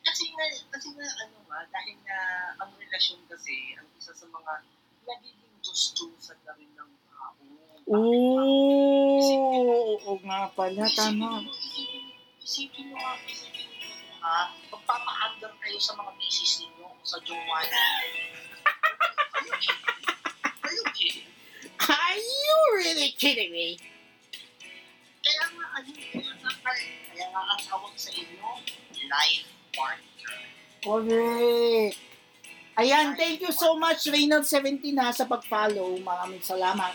[0.00, 2.20] Kasi nga, kasi nga, ano nga, dahil nga,
[2.64, 4.52] ang relasyon kasi, ang isa sa mga
[5.04, 7.36] nagiging Diyos-Diyosan na rin ng tao.
[7.92, 8.08] Oo,
[10.00, 11.44] oo nga pala, tama.
[12.40, 17.84] Isipin, mo nga, isipin mo ha, magpapaandar kayo sa mga misis ninyo, sa jowa niyo.
[20.64, 21.29] Are you kidding?
[21.80, 23.80] Are you really kidding me?
[25.24, 28.48] Kaya nga, ano, kaya nga, kaya nga ang tawag sa inyo,
[29.08, 30.36] life partner.
[30.84, 31.96] Correct.
[32.76, 35.96] Ayan, thank you so much, Reynald17 ha, sa pag-follow.
[36.04, 36.92] Maraming salamat.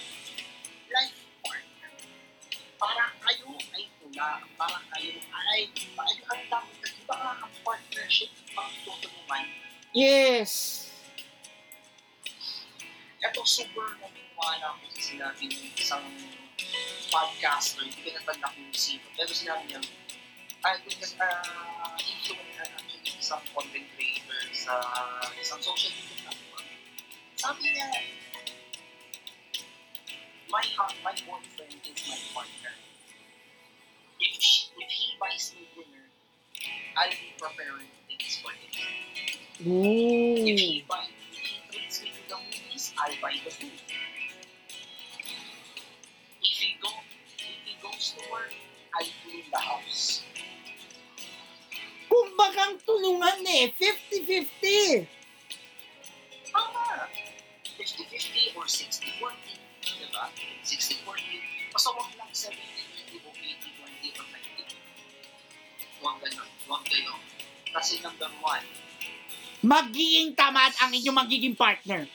[0.94, 1.92] life partner.
[2.78, 8.30] Para kayo ay tula, para kayo ay, ay ang tawag, di ba nga ang partnership
[8.54, 9.46] ang tutulungan?
[9.94, 10.86] Yes.
[13.22, 13.98] Ito super
[14.46, 16.06] naniniwala ko sa sinabi ng isang
[17.10, 19.82] podcaster, hindi ko natanda kung sino, pero sinabi niya,
[20.66, 24.78] ay, because, uh, influencer actually isang content creator sa
[25.42, 26.66] isang social media platform.
[27.38, 27.90] Sabi niya,
[30.50, 30.62] my
[31.02, 32.74] my boyfriend is my partner.
[34.22, 36.06] If she, if he buys me dinner,
[36.98, 38.70] I'll be preparing things for him.
[39.58, 40.38] If Ooh.
[40.46, 43.85] he buy, if he treats me to the movies, I'll buy the food.
[48.32, 48.54] work,
[48.96, 50.24] I clean the house.
[52.06, 55.04] Kung bakang tulungan eh, 50-50.
[56.54, 57.12] Tama.
[57.76, 59.36] 50-50 or 60-40.
[59.84, 60.26] Diba?
[60.64, 61.76] 60-40.
[61.76, 66.00] Basta huwag lang sabihin hindi mo 80-20 or 90.
[66.00, 66.50] Huwag ganun.
[66.72, 67.22] Huwag ganun.
[67.76, 68.64] Kasi number one,
[69.66, 72.08] magiging tamad ang inyong magiging partner.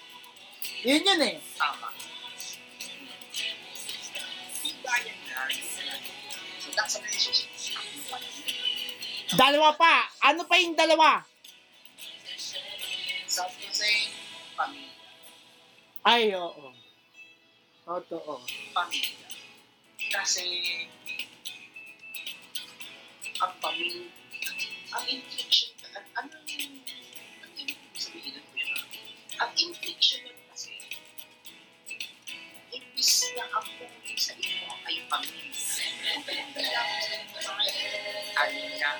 [0.81, 1.37] Yun yun eh.
[1.59, 1.89] Tama.
[9.35, 10.11] Dalawa pa.
[10.27, 11.23] Ano pa yung dalawa?
[13.31, 14.11] Ko sa'yo,
[14.59, 14.93] pamilya.
[16.03, 16.75] Ay, oo.
[17.87, 18.43] Totoo.
[18.75, 19.29] pamilya.
[20.11, 20.47] Kasi
[23.39, 24.11] ang pamilya,
[24.91, 26.83] ang infliction, an, ano yung,
[27.41, 28.75] ano yung sabihin ng kuya?
[29.39, 30.75] Ang infliction nun kasi,
[32.75, 35.70] imbis na ang pumili sa inyo ay pamilya,
[36.11, 37.53] ang pinagdala ko sa inyo sa
[38.43, 38.93] akin, niya,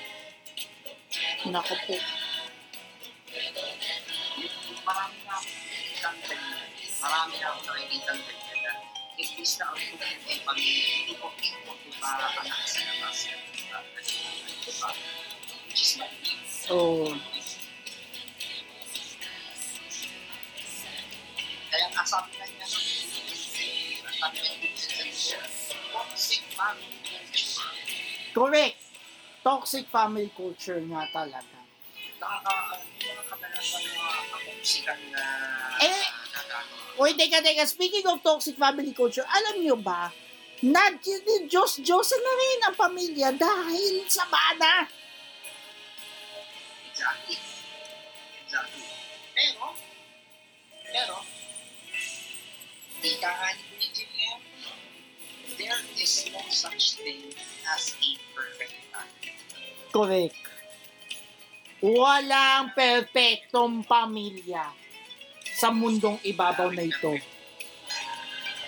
[1.51, 1.95] Nako po.
[4.81, 6.67] marami na akong nakikitang ganyan.
[7.01, 8.73] Marami na akong nakikitang ganyan na
[9.19, 13.19] imbis na ang pumili ay pamilya, hindi ko ito diba anak sa labas.
[13.27, 13.79] Diba?
[14.63, 14.89] Diba?
[15.67, 16.31] Which is not me.
[16.71, 17.11] Oo.
[21.71, 25.41] Kaya nga sabi na niya, sabi na niya,
[25.91, 27.00] toxic family culture.
[28.31, 28.79] Correct.
[29.41, 31.59] Toxic family culture nga talaga.
[32.21, 35.23] Nakaka, hindi naman kadalasan mga kapusikan na
[35.81, 36.05] Eh.
[37.01, 37.65] Uy, teka, teka.
[37.65, 40.13] Speaking of toxic family culture, alam nyo ba,
[40.61, 40.93] na
[41.49, 44.85] Diyos, Diyos na rin ang pamilya dahil sa mana.
[46.93, 47.41] Exactly.
[48.45, 48.85] Exactly.
[49.33, 49.73] Pero,
[50.85, 51.15] pero,
[53.01, 53.70] Kuya Jim,
[55.61, 57.29] there is no such thing
[57.69, 59.33] as a perfect family.
[59.93, 60.37] Correct.
[61.81, 64.73] Walang perfectong pamilya
[65.53, 67.17] sa mundong ibabaw na ito.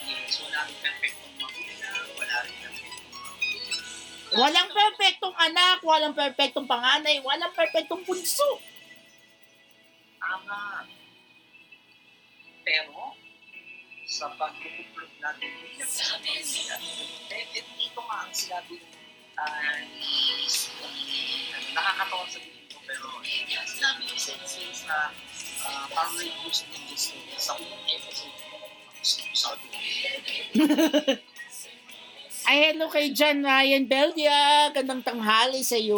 [0.05, 4.33] Yes, wala rin perfectong magulang, wala rin perfectong magulang.
[4.33, 8.61] Walang perfectong anak, walang perfectong panganay, walang perfectong bunso.
[10.17, 10.85] Tama.
[12.65, 13.13] Pero,
[14.13, 16.77] sa pagkukuplot natin bilang sa pamilya,
[17.49, 18.77] dito nga ang sinabi
[19.41, 20.13] uh, ni
[21.73, 23.09] nakakatawa sa dito, pero
[23.65, 25.09] sinabi ni Sensei sa
[25.65, 27.57] uh, Family Use ng Gusto sa
[27.89, 28.37] episode
[29.33, 29.57] sa
[32.45, 34.69] Ay, hello kay John Ryan Beldia.
[34.77, 35.97] Gandang tanghali sa iyo.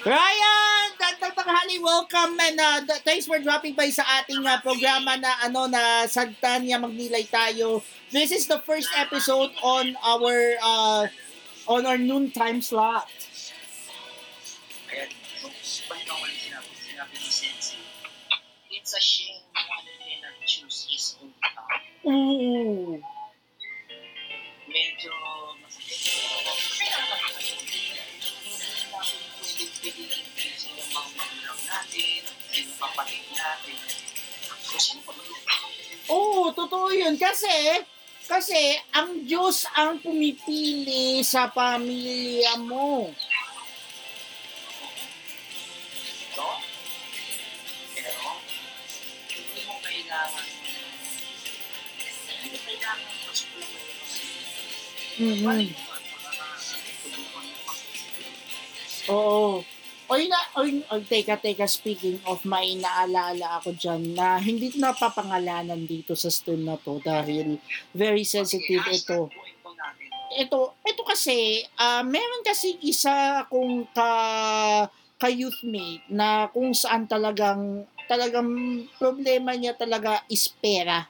[0.00, 1.76] Ryan, gandang tanghali.
[1.76, 6.08] Welcome and uh, th- thanks for dropping by sa ating uh, programa na ano na
[6.08, 7.84] Sagtanya Magnilay tayo.
[8.08, 11.04] This is the first episode on our uh,
[11.68, 12.00] on our
[12.64, 13.12] slot.
[16.80, 17.76] Sinabi ni Sensei,
[18.72, 21.84] it's a shame one cannot choose his own path.
[22.08, 23.19] Ooh.
[33.00, 33.76] Kapatid natin.
[34.60, 35.00] So, sino?
[36.12, 37.16] Oo, totoo yun.
[37.16, 37.80] Kasi,
[38.28, 43.08] kasi, ang Diyos ang pumipili sa pamilya mo.
[46.36, 46.48] No?
[47.96, 48.36] Pero,
[49.32, 50.46] hindi mo kailangan
[52.40, 53.80] hindi mo kailangan masukulan mo
[55.20, 55.80] yung mga
[60.10, 65.86] Oy na, oy, oy, teka, teka, speaking of, may naalala ako dyan na hindi napapangalanan
[65.86, 67.62] dito sa stream na to dahil
[67.94, 69.30] very sensitive Okay, ito.
[70.34, 70.60] ito.
[70.82, 74.10] Ito, kasi, ah meron kasi isa kung ka,
[75.14, 78.50] ka youthmate na kung saan talagang, talagang
[78.98, 81.06] problema niya talaga is pera.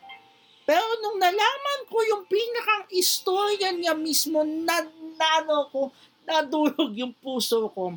[0.69, 4.85] Pero nung nalaman ko yung pinakang istorya niya mismo, na,
[5.17, 5.89] na ano ko,
[6.29, 7.97] nadurog yung puso ko.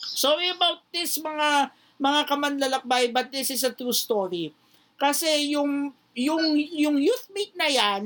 [0.00, 1.70] Sorry about this mga
[2.00, 4.56] mga kamanlalakbay, but this is a true story.
[4.96, 8.02] Kasi yung yung yung youthmate na yan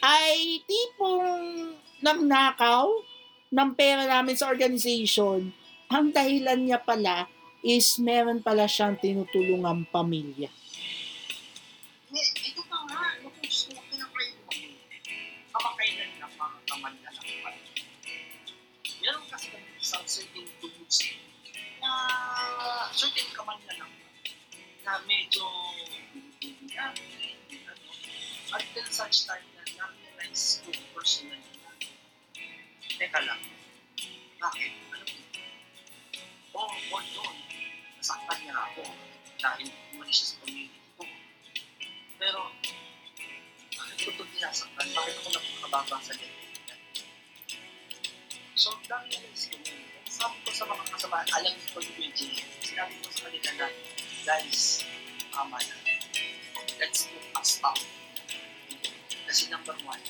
[0.00, 2.88] ay tipong nagnakaw
[3.48, 5.52] ng pera namin sa organization.
[5.88, 7.28] Ang dahilan niya pala
[7.64, 10.52] is meron pala siyang tinutulungang pamilya.
[12.12, 12.62] Ito
[22.92, 23.92] certain kaman na lang
[24.84, 25.44] na medyo
[26.72, 27.36] namin,
[27.68, 27.90] ano,
[28.54, 31.70] until such time na na-realize ko personally na,
[32.96, 33.42] teka lang,
[34.38, 34.72] bakit?
[34.94, 35.26] Ano yun?
[36.54, 37.36] Oh, oh, yun.
[37.98, 38.82] Nasaktan niya ako.
[39.38, 41.06] dahil muli siya sa community ko.
[42.18, 42.50] Pero,
[43.70, 44.86] bakit ko ito tinasaktan?
[44.90, 46.30] Bakit ako napakababa sa niya?
[48.58, 49.97] So, dami na naisip ko.
[50.08, 52.32] Sabi ko sa mga kasama, alam niyo ko yung Jay,
[52.64, 53.66] sinabi ko sa kanila na,
[54.24, 54.82] guys,
[55.28, 55.76] tama na.
[56.80, 57.78] Let's put a stop.
[59.28, 60.00] Kasi number one,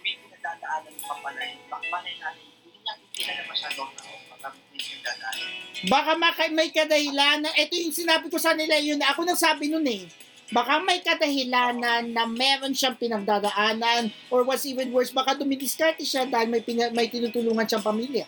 [0.00, 1.58] may pinagdadaanan ng kapalay.
[1.66, 5.50] Bakbalay natin, hindi niya masyado ang tao pagka may pinagdadaanan.
[5.90, 6.12] Baka
[6.54, 7.52] may kadahilanan.
[7.52, 9.02] Ito yung sinabi ko sa nila yun.
[9.02, 10.06] Ako nagsabi nun eh.
[10.54, 16.46] Baka may kadahilanan na meron siyang pinagdadaanan or what's even worse, baka dumidiskarte siya dahil
[16.46, 18.26] may, pina- may tinutulungan siyang pamilya.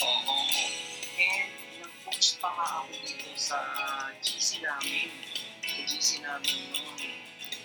[0.00, 0.36] Oo.
[1.20, 1.52] And
[1.84, 3.58] nag-post pa nga ako dito sa
[4.24, 5.12] GC namin.
[5.68, 7.00] Sa GC namin noon.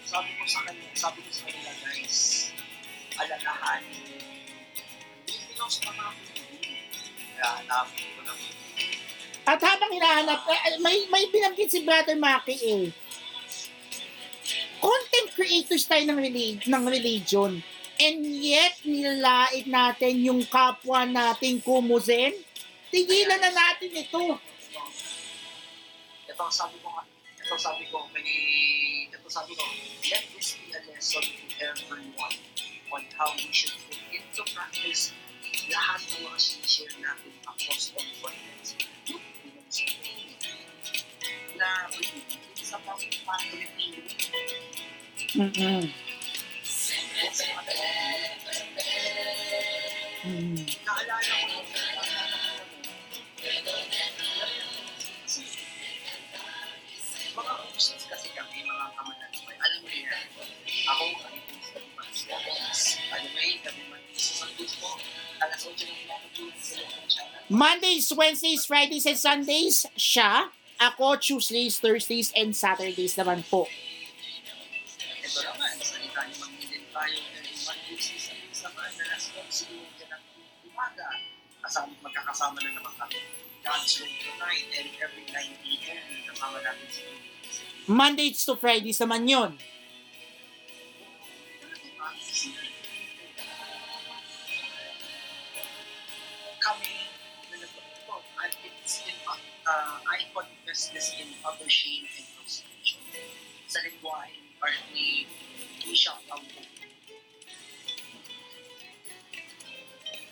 [0.03, 2.51] Sabi ko sa kanila, sabi ko sa kanila guys,
[3.15, 4.13] alalahanin
[5.83, 6.59] pa nga ako yun.
[7.35, 8.72] Kaya hanapin ko yun.
[9.43, 12.85] At habang hinahanap, eh, may, may binanggit si Brother Maki eh.
[14.79, 17.59] Content creators tayo ng, relig- ng religion.
[17.99, 22.35] And yet, nilalait natin yung kapwa nating kumuzen.
[22.91, 24.39] Tigilan na natin ito.
[26.27, 27.03] Ito ang sabi ko nga,
[27.37, 28.27] ito sabi ko kay,
[29.11, 29.63] ito sabi ko,
[30.09, 32.35] let this be a lesson to everyone
[32.95, 35.11] on how we should put into practice
[35.69, 38.82] lahat ng mga sinishare natin across all contents.
[57.33, 59.55] Ko nung mga Christians kasi kami, mga kamanagpay.
[59.57, 59.89] Alam mo
[60.83, 61.37] ako ay
[61.97, 62.81] Pastors.
[63.09, 64.99] Alam mo yun, kami man sa Santos po.
[65.41, 67.41] Alas 8 ng pinapagulong sa ng channel.
[67.49, 70.53] Mondays, Wednesdays, Fridays, and Sundays, siya.
[70.83, 73.71] Ako, Tuesdays, Thursdays, and Saturdays naman po.
[75.23, 78.91] Ito naman, salita niyo mag-din tayo ng Mondays sa Sundays naman.
[78.91, 80.23] Alas 11 ng
[80.67, 81.07] umaga.
[81.63, 83.19] Kasama, magkakasama na naman kami.
[83.63, 86.03] God's Room tonight and every 9 p.m.
[86.27, 87.03] Kasama natin si
[87.87, 89.51] Mondays to Fridays naman yun.
[96.63, 96.95] kami
[99.67, 100.23] uh, I
[100.73, 102.97] this in utter shame and frustration
[103.69, 105.29] sa lingwahe ni Barney
[105.85, 106.65] Bishop Ambo.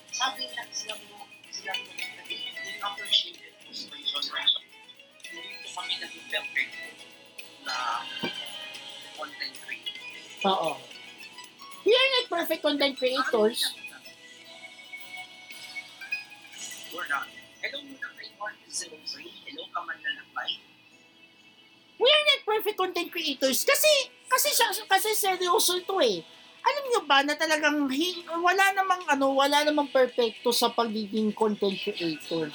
[0.10, 1.94] Sabi niya, sila mo, sila mo,
[2.26, 2.42] in
[2.82, 4.66] utter shame and frustration,
[5.30, 6.74] ko kami naging perfect
[7.62, 8.02] na
[9.14, 10.02] content creator.
[10.50, 10.74] Oo.
[11.86, 13.62] We are not perfect content creators.
[16.90, 17.30] We're not.
[17.62, 18.11] Hello muna kay
[18.42, 19.22] Mark 03.
[19.46, 20.52] Hello ka man lalakbay.
[22.02, 23.62] We are not perfect content creators.
[23.62, 26.26] Kasi, kasi siya, kasi seryoso ito eh.
[26.66, 27.86] Alam niyo ba na talagang
[28.42, 32.50] wala namang ano, wala namang perfecto sa pagiging content creator.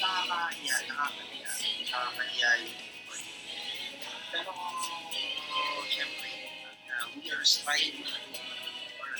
[0.00, 1.50] Nakakahiya, nakakahiya,
[1.90, 2.78] nakakahiya yung
[4.30, 4.54] Pero,
[5.90, 6.30] syempre,
[6.86, 8.06] uh, we are striving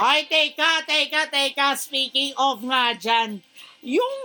[0.00, 1.76] Ay, teka, teka, teka.
[1.76, 3.36] Speaking of nga dyan,
[3.84, 4.16] yung,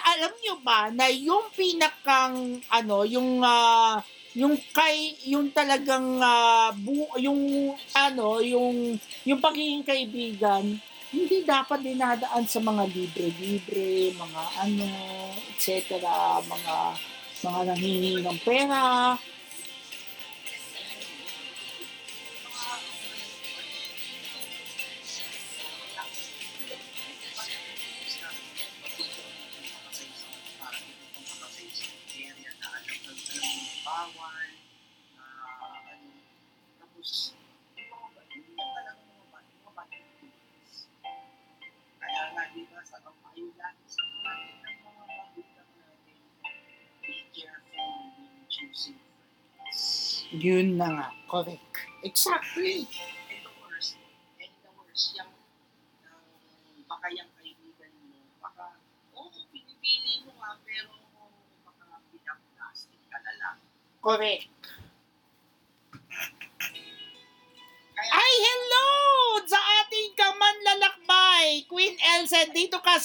[0.00, 4.00] alam nyo ba na yung pinakang, ano, yung, ah,
[4.32, 8.96] yung kay, yung talagang, ah, bu, yung, ano, yung,
[9.28, 10.80] yung pagiging kaibigan,
[11.12, 14.88] hindi dapat dinadaan sa mga libre-libre, mga ano,
[15.52, 16.00] etc.,
[16.48, 16.76] mga,
[17.44, 19.12] mga nanghihingi ng pera.
[41.98, 46.18] Kaya nga, di ba, sa kampayo lagi sa natin ng mga magulang natin,
[47.02, 49.02] be careful when choosing
[49.58, 49.82] friends.
[50.30, 51.74] Yun na nga, correct.
[52.06, 52.86] Exactly.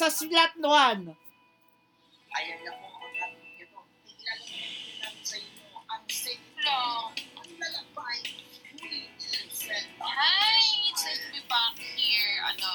[0.03, 0.67] Sa slot 1.
[0.67, 3.71] ayan na po ang ating ito.
[3.71, 5.67] Mo natin sa inyo.
[5.79, 7.15] Ang safe Hello.
[7.15, 8.19] ang lalakbay.
[10.03, 10.59] Hi,
[10.91, 12.35] it's nice to be back here.
[12.51, 12.67] Ano,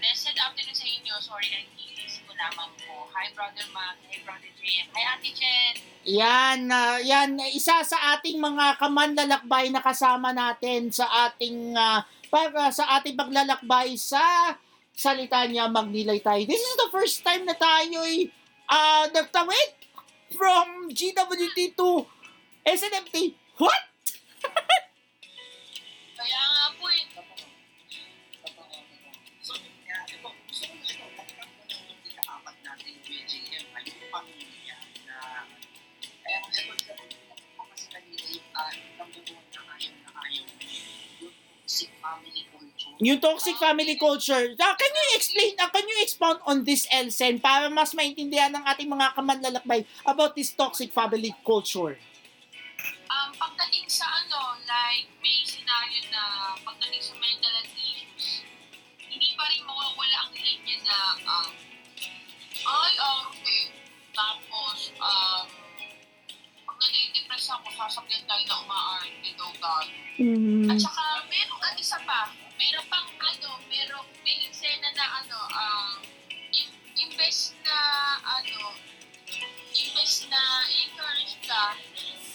[0.00, 1.14] blessed afternoon sa inyo.
[1.20, 3.04] Sorry, nakikilis ko lamang po.
[3.20, 4.00] Hi, Brother Mac.
[4.08, 4.88] Hi, Brother Jay.
[4.96, 5.74] Hi, Ate Jen.
[6.08, 12.72] Yan, ah, yan, isa sa ating mga kamanlalakbay na kasama natin sa ating, ah, para
[12.72, 14.56] sa ating paglalakbay sa
[15.02, 16.46] salita niya magnilay tayo.
[16.46, 18.30] This is the first time na tayo'y
[18.70, 19.74] uh, nagtawid
[20.30, 22.06] from GWT to
[22.62, 23.34] SNMT.
[23.58, 23.82] What?
[26.14, 27.02] Kaya nga po eh.
[29.42, 34.78] So, ito, gusto ko na ito, pagkat mo yung pinakaapat natin BJM, ay yung pamilya
[35.10, 35.16] na,
[36.22, 38.70] kaya nga ito, ito, ito, kasi kanina yung, ah,
[39.02, 41.34] nabubuhan na ayaw na ayaw yung
[41.98, 42.71] family culture.
[43.02, 44.54] Yung toxic family culture.
[44.62, 48.62] Ah, can you explain, ah, can you expound on this, Elsen, para mas maintindihan ng
[48.62, 51.98] ating mga kamanlalakbay about this toxic family culture?
[53.10, 58.46] Um, pagdating sa ano, like, may scenario na pagdating sa mental health issues,
[59.02, 61.50] hindi pa rin mawawala ang linya na, um,
[62.62, 63.58] ay, arte.
[64.14, 65.44] Tapos, um,
[66.70, 69.90] pag nade-depress ako, sasabihan tayo na umaarte daw tayo.
[70.70, 72.30] At saka, meron at isa pa,
[72.62, 75.98] meron pang ano, meron, may eksena na ano, um,
[76.54, 77.78] im- imbes na
[78.38, 78.78] ano,
[79.74, 81.74] imbes na encourage ka,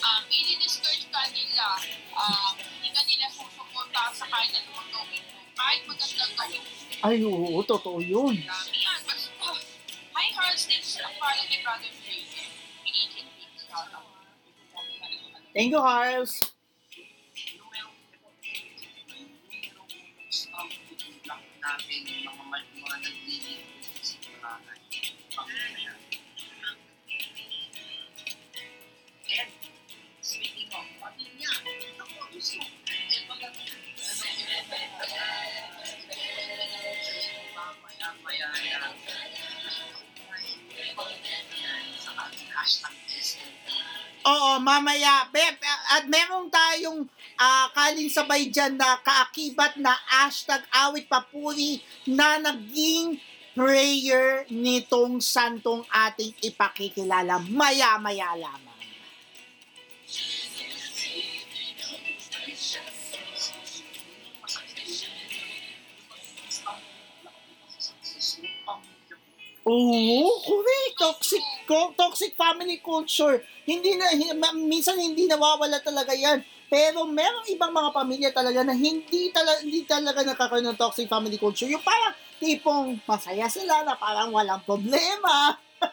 [0.03, 1.79] um, i-discourage ka nila,
[2.11, 5.39] um, hindi ka nila susuporta sa kahit anong gawin mo.
[5.55, 6.71] Kahit magandang gawin mo.
[7.07, 8.35] Ay, oo, totoo yun.
[8.35, 8.99] Dami yan.
[9.07, 9.55] Mas, oh,
[10.11, 11.87] hi, Hearts, this is a part of my brother
[13.77, 14.03] out.
[15.53, 16.56] Thank you, Harls.
[21.67, 24.71] Natin, mga mal- mga naglilingkod sa mga
[25.35, 25.91] pamilya.
[29.27, 29.51] And,
[30.23, 31.49] speaking of pamilya,
[31.99, 33.55] ako, gusto, eh, pag-
[37.57, 38.47] Mamaya-maya
[42.17, 43.65] ating hashtag SNP.
[44.27, 45.29] Oo, mamaya.
[45.31, 47.07] Be- At meron tayong
[47.37, 51.79] ah, kalin sabay dyan na kaakibat na hashtag awit papuri
[52.09, 53.21] na naging
[53.57, 58.77] prayer nitong santong ating ipakikilala maya-maya lamang.
[69.67, 70.95] Oo, correct.
[70.95, 71.43] Toxic,
[71.99, 73.43] toxic family culture.
[73.67, 74.15] Hindi na,
[74.55, 76.39] minsan hindi nawawala talaga yan.
[76.67, 81.39] Pero merong ibang mga pamilya talaga na hindi talaga, hindi talaga nakakaroon ng toxic family
[81.39, 81.71] culture.
[81.71, 82.11] Yung parang
[82.43, 85.55] tipong masaya sila na parang walang problema.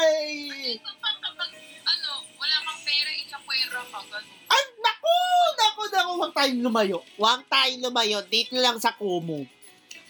[0.00, 1.50] Ay, Kapag,
[1.84, 4.24] ano, wala kang pera, ka, ganun.
[4.48, 5.16] Ay, naku,
[5.60, 6.98] naku, naku, huwag tayong lumayo.
[7.20, 8.18] Huwag tayong lumayo.
[8.24, 9.44] Dito lang sa Kumu.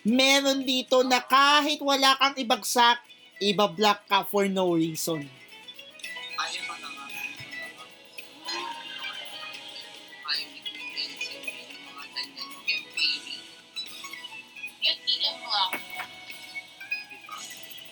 [0.06, 3.02] Meron dito na kahit wala kang ibagsak,
[3.42, 5.41] ibablock ka for no reason.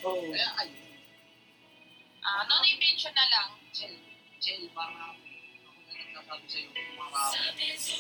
[0.05, 0.33] Oo.
[0.33, 0.79] Kaya ayun,
[2.21, 3.49] Ah, no, na-mention na lang.
[3.73, 3.97] Chel,
[4.39, 5.05] Chel, mga,
[5.65, 7.21] ako na nagsasabi sa'yo, mga,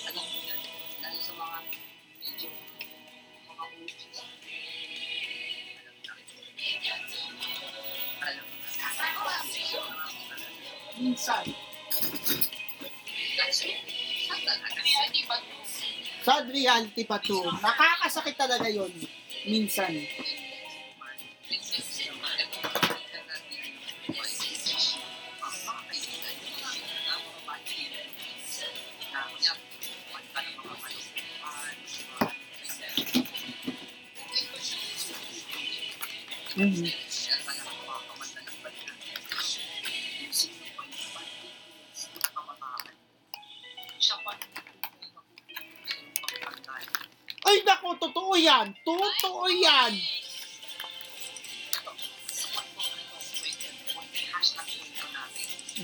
[0.06, 0.60] alam mo yan,
[1.00, 1.58] lalo sa mga
[2.20, 2.48] medyo,
[3.48, 4.18] mga coaches,
[8.20, 8.68] alam na
[10.30, 10.70] alam na.
[11.00, 11.44] Minsan.
[14.30, 15.36] Talaga, Kaya di ba,
[16.20, 17.40] Sad reality pa to.
[17.40, 18.92] Nakakasakit talaga yon
[19.48, 19.96] Minsan.
[36.60, 36.92] Mhm.
[47.48, 48.76] Ay, naku, totoo yan.
[48.84, 49.92] Totoo yan.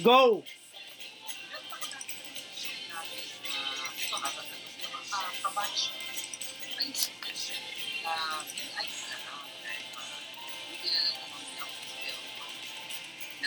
[0.04, 0.44] Go.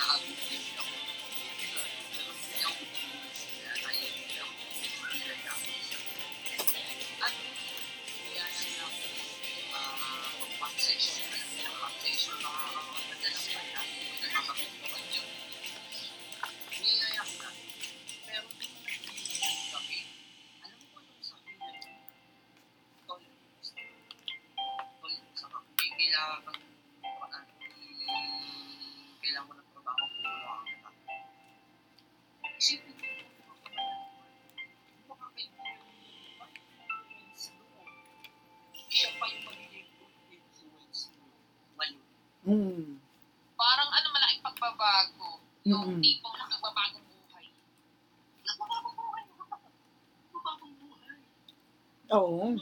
[0.10, 0.49] hug.
[52.10, 52.58] Oo.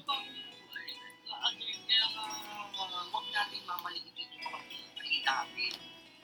[3.07, 4.59] Huwag natin mamalitin yung mga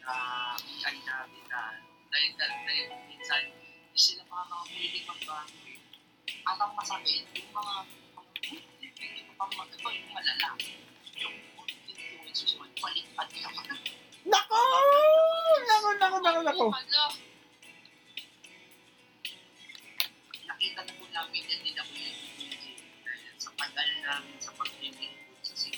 [0.03, 0.15] na
[0.59, 1.59] pinay natin na
[2.11, 4.27] dahil, dahil, minsan, hindi sila
[4.67, 5.55] pwedeng magbago.
[6.43, 7.73] At ang masakit, yung mga
[9.39, 10.49] mga yung malala.
[11.23, 11.35] Yung
[11.87, 13.49] influences, yung baliktad nila.
[14.27, 14.59] Nako!
[15.63, 16.65] Nako, nako, nako, nako.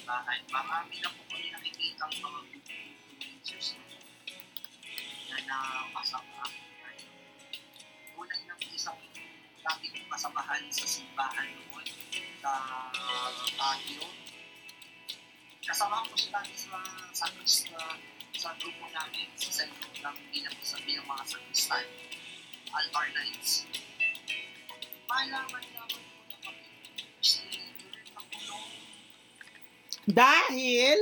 [0.05, 3.73] Simbahan, marami na po kami nakikita ang mga influencers
[5.33, 6.45] na nakasama.
[8.13, 9.01] Unang nang isang
[9.65, 11.89] dati kong kasamahan sa simbahan noon
[12.37, 12.53] sa
[13.57, 14.05] Baguio.
[15.65, 16.77] Kasama ko siya dati sa
[17.09, 17.77] sa, sa,
[18.37, 21.85] sa grupo namin sa sentro ng bilang isa bilang mga sakristan.
[22.77, 23.65] Alvar Knights
[25.09, 25.74] malaman-laman
[30.05, 30.99] Dahil,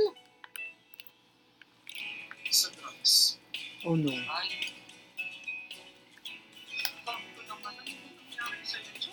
[2.48, 3.36] sa drugs.
[3.84, 4.08] oh no.
[4.08, 4.48] Ay,
[9.04, 9.12] iyo?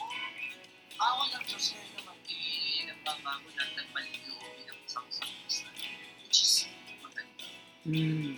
[1.01, 5.73] Awa ng Diyos ngayon naman, eh, nagbabago na nagbalik loob ng isang sakristan.
[6.23, 6.69] Which is
[7.01, 7.45] maganda.
[7.83, 8.37] Mm.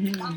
[0.00, 0.36] Ngayon.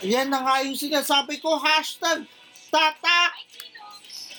[0.00, 2.24] Yan na nga yung sinasabi ko, hashtag
[2.72, 3.32] tatak,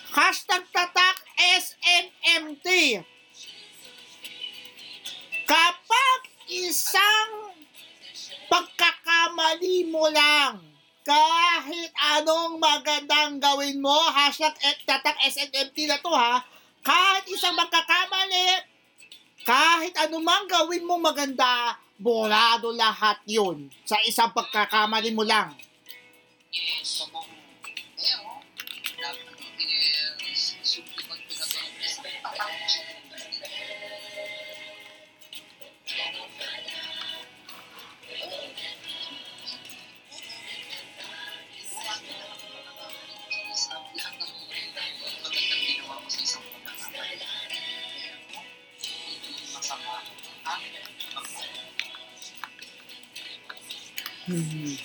[0.09, 2.67] hashtag tatak SNMT.
[5.45, 6.19] Kapag
[6.49, 7.53] isang
[8.49, 10.65] pagkakamali mo lang,
[11.05, 16.41] kahit anong magandang gawin mo, hashtag et- tatak SNMT na to ha,
[16.81, 18.70] kahit isang magkakamali,
[19.45, 25.53] kahit anumang gawin mo maganda, borado lahat yun sa isang pagkakamali mo lang.
[26.51, 27.07] Yes, so
[54.31, 54.77] at kaibigan.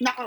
[0.00, 0.24] Nako.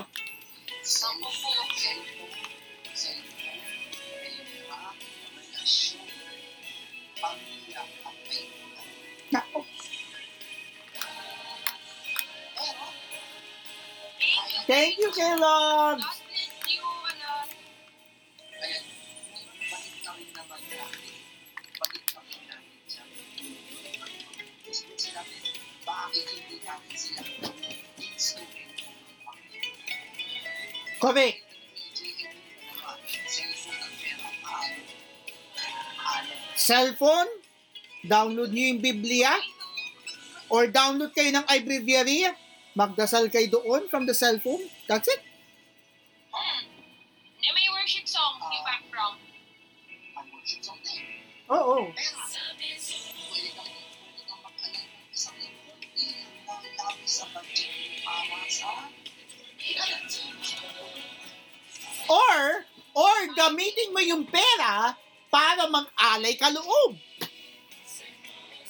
[9.32, 9.65] Pero,
[14.67, 16.01] Thank you, Kellogg.
[31.04, 31.39] Correct.
[36.56, 37.28] Cellphone,
[38.08, 39.36] download nyo yung Biblia,
[40.47, 42.24] or download kayo ng iBreviary,
[42.72, 44.64] magdasal kayo doon from the cellphone.
[44.88, 45.32] That's it.
[66.44, 67.00] kaloob.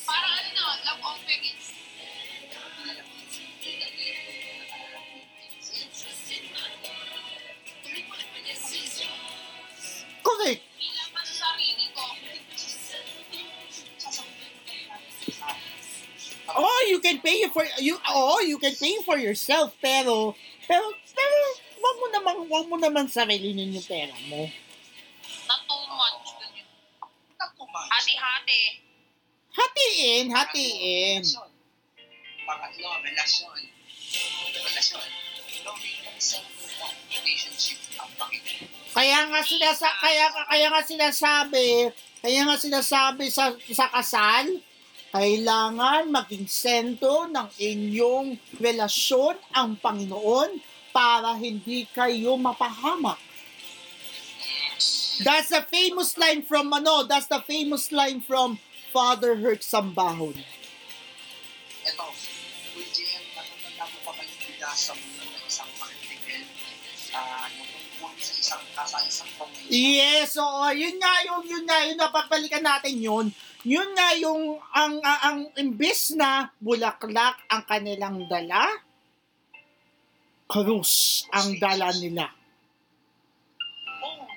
[0.06, 1.74] Para ano, love on parents.
[10.22, 10.62] Correct.
[16.56, 20.38] Oh, you can pay for you oh, you can pay for yourself pero
[20.70, 20.86] pero
[21.18, 21.38] pero
[21.82, 24.46] wag mo namang wag mo naman sarilinin yung pera mo.
[30.14, 31.22] Hatiin, hatiin.
[32.46, 33.58] Pangatlo, relasyon.
[34.54, 35.10] Relasyon.
[38.94, 41.90] Kaya nga sila sa kaya kaya nga sinasabi,
[42.22, 44.62] kaya nga sinasabi sa sa kasal,
[45.10, 50.62] kailangan maging sentro ng inyong relasyon ang Panginoon
[50.94, 53.18] para hindi kayo mapahamak.
[55.26, 58.62] That's the famous line from ano, that's the famous line from
[58.94, 60.38] Father Herc Sambahon.
[61.82, 62.06] Ito,
[62.78, 66.46] with JM, natutanda mo pa yung bigasa mo ng isang article
[67.18, 69.66] uh, tungkol sa isang kasal, isang pamilya?
[69.74, 70.70] Yes, oo.
[70.70, 73.26] Yun nga yung, yun nga yung napagbalikan natin yun.
[73.66, 78.70] Yun nga yung, ang, ang, ang imbis na bulaklak ang kanilang dala,
[80.46, 82.30] krus ang dala nila.
[84.06, 84.30] Oh,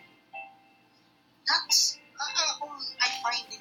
[1.44, 2.24] that's, uh,
[2.64, 3.55] uh, I find it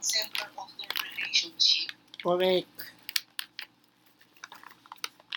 [0.00, 1.92] center of their relationship.
[2.22, 2.68] Correct.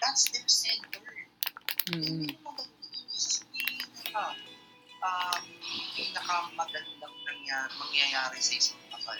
[0.01, 1.03] That's their center.
[1.91, 2.27] Mm.
[2.27, 4.23] Hindi mo magandang pinaka,
[5.03, 5.41] um,
[5.95, 9.19] pinakamagandang nangyari, mangyayari sa isang kasal.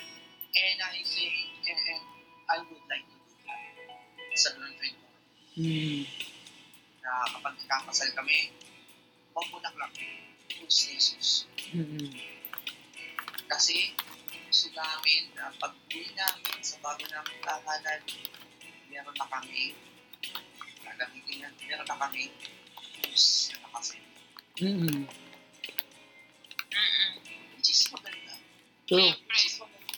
[0.54, 1.32] And I say,
[1.68, 2.04] and,
[2.44, 3.64] I would like to do that
[4.36, 5.64] sa Lord 21.
[5.64, 6.04] Mm.
[7.04, 8.52] Na kapag kakasal kami,
[9.32, 9.92] huwag mo lang lang,
[10.52, 11.48] Diyos Jesus.
[11.72, 12.12] Mm.
[13.48, 13.96] Kasi
[14.54, 18.06] gusto namin na pag uwi namin sa bago namin tahanan,
[18.86, 19.74] meron na kami,
[20.86, 22.30] gagamitin na, meron na kami,
[23.02, 23.98] Diyos na kasi.
[24.62, 25.10] Mm.
[26.70, 27.12] Mm-mm.
[27.58, 28.38] Which is maganda.
[28.86, 29.02] True.
[29.02, 29.26] Siyempre.
[29.26, 29.90] Which is maganda.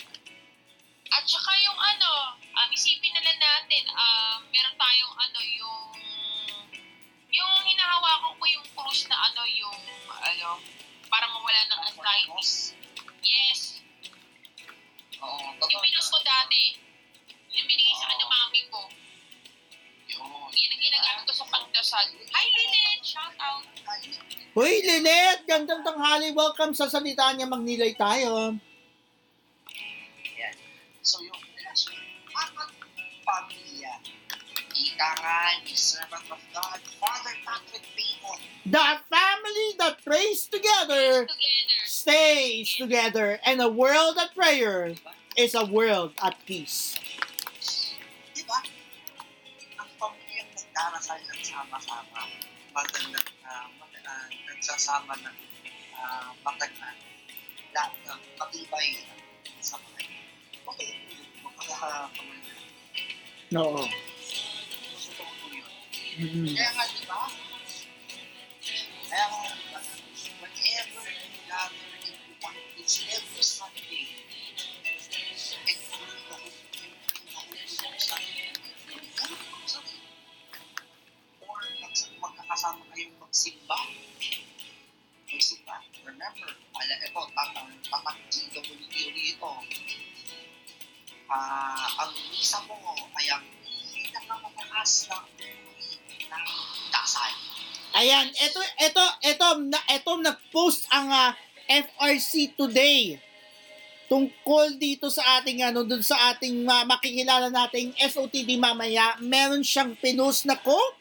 [1.11, 5.83] At saka yung ano, um, isipin na lang natin, um, meron tayong ano, yung
[7.27, 9.79] yung hinahawakan ko yung cruise na ano, yung
[10.15, 10.63] ano,
[11.11, 12.84] para mawala ng anxiety.
[16.35, 16.63] Dati.
[17.55, 18.81] Yung binigay sa kanya mami ko.
[20.11, 20.51] Yun.
[20.51, 22.05] Yan ang ginagamit ko sa pagdasal.
[22.35, 23.03] Hi, Lynette!
[23.07, 23.63] Shout out!
[24.55, 25.47] Hoy, Lynette!
[25.47, 26.35] Gandang tanghali.
[26.35, 27.47] Welcome sa salita niya.
[27.47, 28.55] Magnilay tayo.
[30.35, 30.55] Yan.
[30.99, 31.95] So yung relasyon,
[32.35, 32.69] apat
[33.23, 33.93] pamilya.
[34.75, 38.39] Ika nga ni servant of God, Father Patrick Payton.
[38.67, 41.85] The family that prays together Together.
[41.87, 43.39] stays together.
[43.47, 44.95] And a world at prayer
[45.37, 46.95] is a world at peace.
[48.31, 48.63] Di ba?
[49.83, 52.23] Ang pamilyang nagdarasal ng sama-sama,
[52.71, 55.37] maganda, uh, mag, uh, nagsasama ng
[55.99, 56.95] uh, maganda,
[57.75, 59.03] lahat ng matibay
[59.59, 60.07] sa mga
[60.65, 60.91] Okay,
[61.43, 62.55] magkakakamali.
[63.59, 63.83] Oo.
[64.97, 65.71] Totoo po yun.
[66.15, 66.47] Mm.
[66.55, 67.19] Kaya nga, di ba?
[69.05, 69.41] Kaya nga,
[70.41, 74.24] whenever you gather into one, it's every Sunday.
[83.45, 83.79] Kayong magsimba.
[85.29, 85.75] Magsimba.
[86.05, 88.95] Remember, ala, ito, tatang, tatang GWD
[89.37, 89.51] ito.
[91.29, 92.77] Ah, ang misa mo
[93.17, 93.45] ay ang
[94.05, 95.17] pinakamataas na
[96.25, 96.47] ng
[96.93, 97.33] dasal.
[97.95, 101.31] Ayan, ito, ito, ito, na, ito nag-post ang ah,
[101.65, 103.17] FRC today
[104.05, 109.97] tungkol dito sa ating ano dun sa ating uh, makikilala nating SOTD mamaya meron siyang
[109.97, 110.93] pinost na quote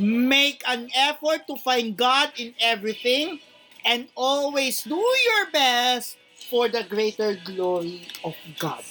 [0.00, 3.38] make an effort to find God in everything
[3.84, 6.16] and always do your best
[6.48, 8.82] for the greater glory of God.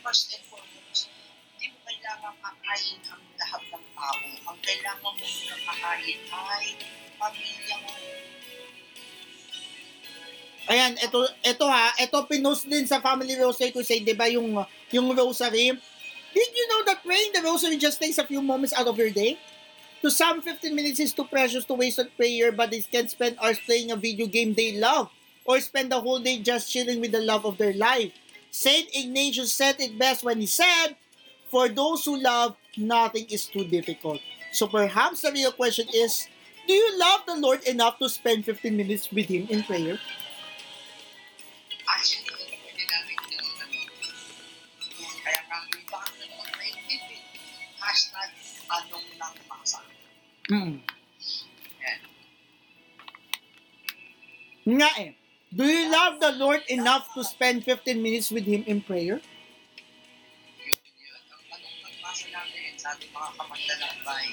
[0.00, 1.06] First and foremost,
[1.54, 4.26] hindi mo kailangan kakain ang lahat ng tao.
[4.50, 6.66] Ang kailangan mo muna kakain ay
[7.14, 7.94] pamilya mo.
[10.68, 14.60] Ayan, ito ito ha, ito pinost din sa Family Rosary Crusade, 'di ba, yung
[14.92, 15.72] yung rosary.
[16.30, 19.10] Did you know that praying the rosary just takes a few moments out of your
[19.10, 19.34] day?
[20.00, 23.36] To some, 15 minutes is too precious to waste on prayer, but they can spend
[23.36, 25.10] hours playing a video game they love,
[25.44, 28.14] or spend the whole day just chilling with the love of their life.
[28.50, 30.96] Saint Ignatius said it best when he said,
[31.50, 34.22] For those who love, nothing is too difficult.
[34.52, 36.28] So perhaps the real question is,
[36.66, 39.98] do you love the Lord enough to spend 15 minutes with Him in prayer?
[49.20, 49.78] Lang umasa.
[50.48, 50.80] Mm.
[51.80, 52.00] Yan.
[54.80, 55.12] Nga eh.
[55.50, 59.18] Do you love the Lord enough to spend 15 minutes with Him in prayer?
[60.62, 61.22] Yun, yun.
[61.34, 64.26] Ang tanong ng basa namin sa ating mga kamanlalakbay,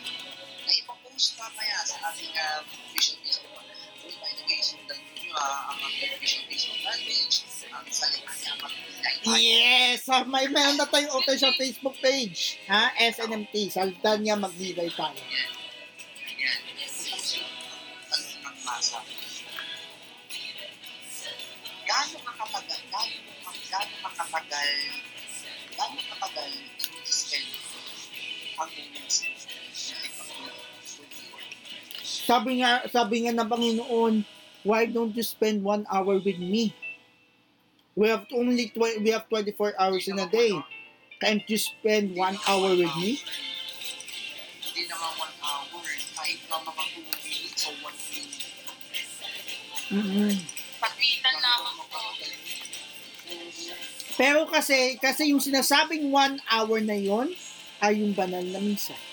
[0.61, 3.66] na ipapost mamaya sa ating uh, official Facebook.
[5.37, 5.93] Ah, ang ang
[9.27, 10.07] Yes!
[10.07, 12.63] Ah, may meron na tayong official Facebook page.
[12.71, 12.95] Ha?
[12.95, 13.69] SNMT.
[13.69, 15.19] Saldan niya magbigay tayo.
[15.19, 15.51] Yan.
[16.39, 16.59] Yan.
[16.79, 17.51] Ipopost yung
[18.07, 18.99] tanong ng basa.
[21.87, 22.81] Gaano ka katagal,
[32.27, 34.27] Sabi nga, sabi nga ng Panginoon,
[34.67, 36.75] why don't you spend one hour with me?
[37.95, 40.51] We have only tw- we have 24 hours in a day.
[41.23, 43.23] Can't you spend one hour with me?
[44.59, 45.81] Hindi naman one hour,
[46.19, 48.43] kahit na mga 2 minutes o 1 minute.
[49.87, 50.35] mm
[50.83, 51.99] Paglitan lamang po.
[54.19, 57.31] Pero kasi, kasi yung sinasabing one hour na yon
[57.79, 59.06] ay yung banal na misa.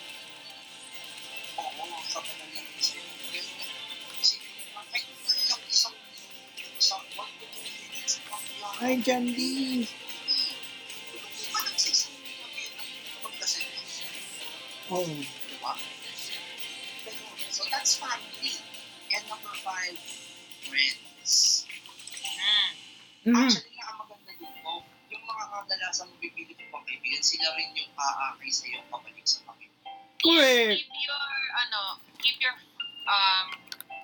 [8.84, 9.88] Ay, Jandy.
[14.92, 15.08] Oh.
[17.48, 18.52] So that's family.
[19.08, 19.96] And number five,
[20.68, 21.64] friends.
[23.24, 23.32] Hmm.
[23.32, 23.48] Mm.
[23.48, 24.72] Actually ang maganda dito,
[25.08, 29.24] yung mga kadalasan mo pipili mo pang kaibigan, sila rin yung aakay sa iyo pabalik
[29.24, 29.80] sa Panginoon.
[30.20, 30.84] Correct.
[30.84, 31.24] Keep your,
[31.56, 31.80] ano,
[32.20, 32.56] keep your,
[33.08, 33.48] um,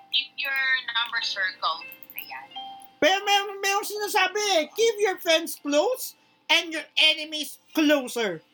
[0.09, 0.61] keep your
[0.97, 1.85] number circle.
[2.17, 2.70] Ayan.
[3.01, 6.15] Pero meron, meron sinasabi eh, keep your friends close
[6.53, 8.45] and your enemies closer.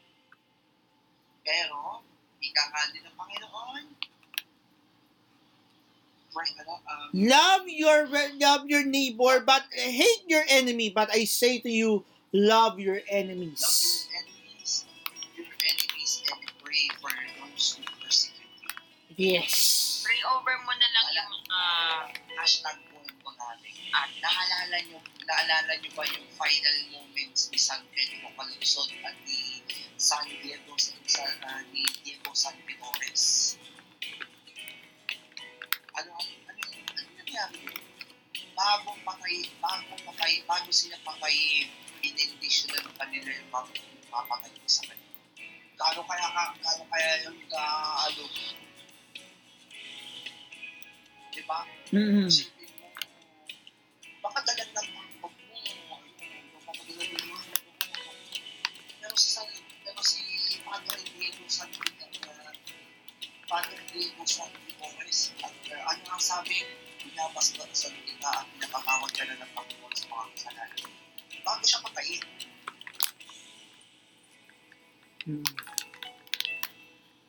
[1.42, 2.06] Pero,
[2.38, 3.84] ikakali ng Panginoon,
[6.30, 8.06] friend, um, Love your
[8.38, 10.90] love your neighbor, but hate your enemy.
[10.94, 13.62] But I say to you, love your enemies.
[13.64, 14.70] love your enemies,
[15.34, 17.10] your enemies, and pray for
[17.42, 18.70] those who persecute you.
[19.16, 20.04] Yes.
[20.04, 22.00] Pray over mo na lang yung, uh,
[22.36, 22.85] Hashtag point ko natin.
[23.96, 29.64] At naalala nyo, naalala nyo ba yung final moments ni San Pedro Calungsod at ni
[29.96, 33.56] San Diego sa uh, ni Diego San Vitores?
[35.96, 37.72] Ano, ano, ano, ano nangyari?
[38.52, 41.64] Bago patay, bago patay, bago sila patay,
[42.04, 43.80] inindisyon ng kanila yung mga
[44.12, 45.16] papatay sa kanila.
[45.76, 47.64] Gaano kaya, ka, gaano kaya yung ka,
[48.12, 48.22] ano,
[51.32, 51.60] di ba?
[51.92, 52.55] Mm-hmm.
[61.46, 62.50] Diego San uh,
[63.48, 64.50] Padre Diego San
[64.80, 66.66] Gomez, at uh, ano ang sabi,
[66.98, 70.90] pinabas ba sa kita at pinapatawad ka na ng Panginoon sa mga kasalanan.
[71.46, 72.26] Bago siya patayin,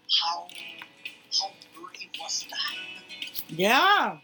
[0.10, 0.50] how,
[1.38, 2.74] how brave was that?
[3.54, 4.18] Yeah,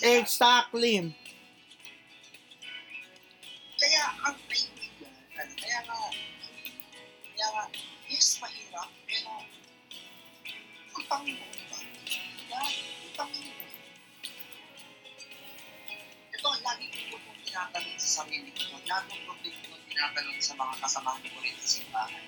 [0.00, 1.12] exactly.
[19.96, 22.24] Tinatanong sa mga kasamahan ko rin sa simbahan.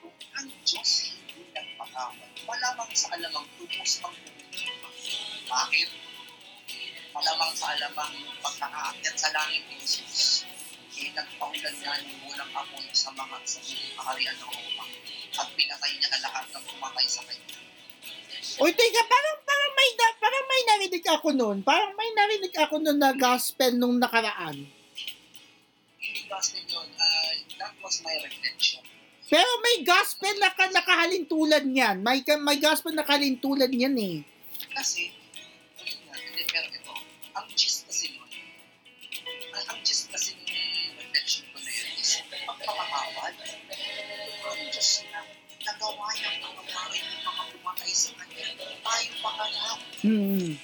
[0.00, 4.16] Kung ang Diyos hindi nagpatawad, malamang sa alamang tubos ang.
[5.52, 5.88] Bakit?
[7.12, 10.48] malamang sa alamang pagkakaakyat sa langit ni Jesus,
[10.96, 13.60] eh, nagpaulan nga ng unang apoy sa mga sa
[14.00, 14.88] kaharian ng Roma
[15.36, 17.52] at pinatay niya na lahat ng pumatay sa kanya.
[18.64, 19.90] Uy, teka, parang, parang may,
[20.20, 21.58] parang may narinig ako noon.
[21.60, 24.81] Parang may narinig ako noon na gospel nung nakaraan.
[26.42, 27.32] Gospel yun, uh,
[27.62, 28.82] that was my reflection.
[29.30, 32.02] Pero may gospel na ka, nakahalin tulad niyan.
[32.02, 34.16] May, may gospel na nakahalin tulad niyan eh.
[34.74, 35.14] Kasi,
[35.78, 36.94] ayun nga, hindi, pero ito,
[37.38, 38.26] ang gist kasi nun,
[39.54, 40.50] ang, ang gist kasi ng
[40.98, 43.34] reflection ko na yun is pagpapatawad.
[44.42, 45.22] Ang Diyos na
[45.62, 48.50] nagawa niya ang mga yung mga pumatay sa kanya.
[48.82, 49.66] Tayo pa kaya.
[50.02, 50.58] Hmm.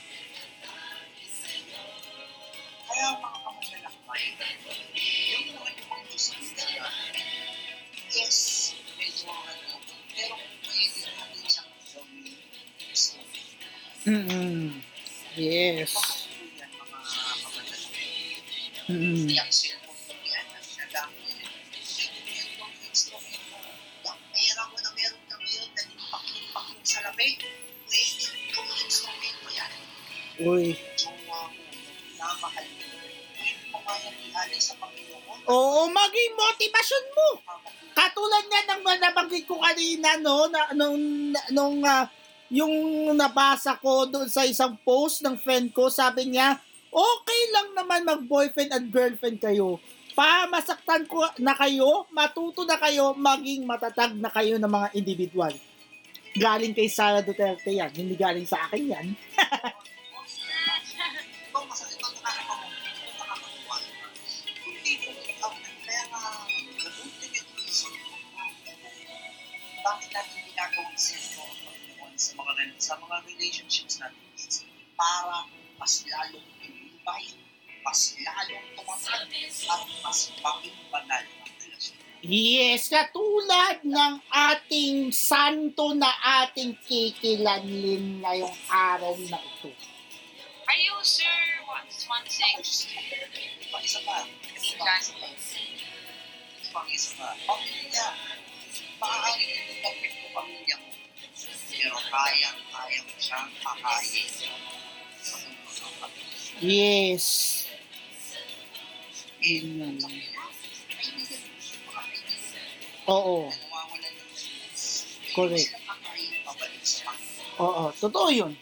[14.09, 14.73] Mm-mm.
[15.37, 15.93] Yes.
[18.89, 19.29] Mm-mm.
[30.39, 30.73] Uy.
[35.49, 37.29] Oo, maging motivasyon mo.
[37.93, 40.97] Katulad nga ng nabanggit ko kanina, no, na, nung,
[41.53, 42.09] nung uh,
[42.49, 42.73] yung
[43.13, 46.57] nabasa ko doon sa isang post ng friend ko, sabi niya,
[46.89, 49.77] okay lang naman mag-boyfriend and girlfriend kayo.
[50.17, 55.55] Pa masaktan ko na kayo, matuto na kayo, maging matatag na kayo ng mga individual.
[56.35, 59.07] Galing kay Sara Duterte yan, hindi galing sa akin yan.
[72.79, 74.63] sa mga, sa mga relationships natin is
[74.95, 75.47] para
[75.79, 77.25] mas lalong tumibay,
[77.83, 79.27] mas lalong tumatag,
[79.67, 81.97] at mas maging banal ang relasyon.
[82.23, 86.11] Yes, katulad ng ating santo na
[86.43, 89.71] ating kikilanlin ngayong araw na ito.
[90.69, 91.65] Are you sure?
[91.67, 92.91] What's one six?
[93.71, 94.27] Pa isa pa.
[94.59, 94.99] Isa pa.
[94.99, 95.29] Isa pa.
[96.69, 97.33] Pang isa pa.
[97.49, 98.07] Pamilya.
[99.01, 99.55] Maaaring
[100.21, 100.98] mo pamilya mo.
[102.09, 104.33] Pero kayang, kaya mo siyang kakain.
[105.21, 106.65] Sa mundo ng.
[106.65, 107.69] Yes.
[109.77, 110.09] Mo, mo,
[113.13, 113.53] Oo.
[115.37, 115.69] Correct.
[115.77, 115.93] Mo.
[117.61, 118.53] Oo, totoo yun.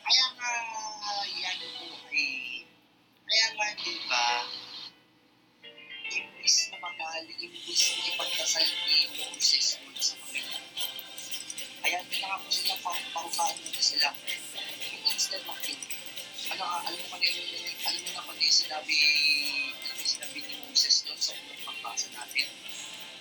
[0.00, 0.50] Kaya nga,
[1.28, 2.64] yan po ay,
[3.28, 4.24] kaya nga, di ba,
[6.08, 9.91] imbis na magaling, imbis na ipagdasal ni Moses Panginoon.
[12.22, 12.74] Ako sila,
[13.10, 14.14] parupahan mo sila.
[15.32, 15.80] Of it,
[16.54, 17.50] ano, alam mo na yung,
[17.82, 18.94] alam mo na yung sinabi,
[19.82, 22.46] yung sinabi ni Moses doon sa unang natin.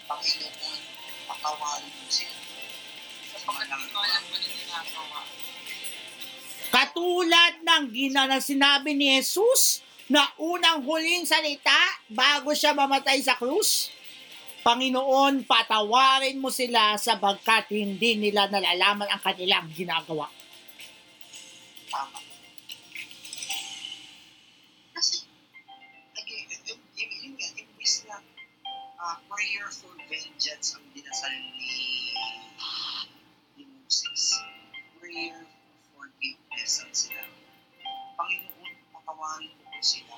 [0.05, 0.79] Panginoon,
[1.25, 2.35] pakawarin mo sila.
[3.33, 5.19] Sa pangalang alam mo na ginagawa.
[6.71, 9.81] Katulad ng gina na sinabi ni Jesus
[10.13, 13.89] na unang huling salita bago siya mamatay sa krus.
[14.61, 20.29] Panginoon, patawarin mo sila sabagkat hindi nila nalalaman ang kanilang ginagawa.
[21.91, 22.19] tama.
[24.95, 25.27] Kasi,
[26.15, 26.47] again,
[27.25, 28.23] yung nga, imbis na
[29.01, 32.15] uh, prayer for vengeance ang dinasal ni,
[33.59, 34.39] Moses,
[34.95, 35.43] prayer
[35.91, 37.27] for forgiveness ang.
[38.15, 40.15] Panginoon, patawarin mo sila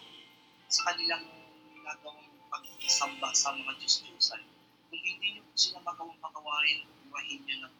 [0.69, 1.25] sa kanilang
[1.81, 2.22] nagawang
[2.83, 4.43] pagsamba sa mga Diyos-Diyosan.
[4.91, 7.79] Kung hindi niyo po sila magawang patawarin, iwahin niyo na po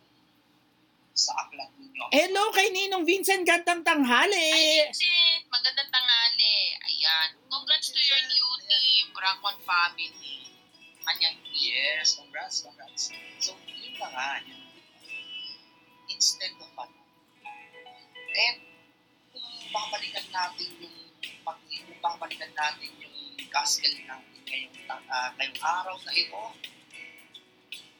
[1.12, 2.08] sa aklat ninyo.
[2.16, 4.32] Hello kay Ninong Vincent, gandang tanghali.
[4.32, 6.56] Ay, Vincent, magandang tanghali.
[6.88, 7.36] Ayan.
[7.52, 10.48] Congrats to your new team, Bracon family.
[11.04, 11.36] Kanyang.
[11.52, 13.12] Yes, congrats, congrats.
[13.44, 14.64] So, yun na nga, yun.
[16.16, 17.04] Instead of ano.
[18.34, 18.58] And,
[19.36, 20.96] kung babalikan natin yung
[21.44, 21.60] pag
[22.00, 23.16] babalikan natin yung
[23.52, 26.44] gospel natin ngayong, ah, ngayong araw na ito,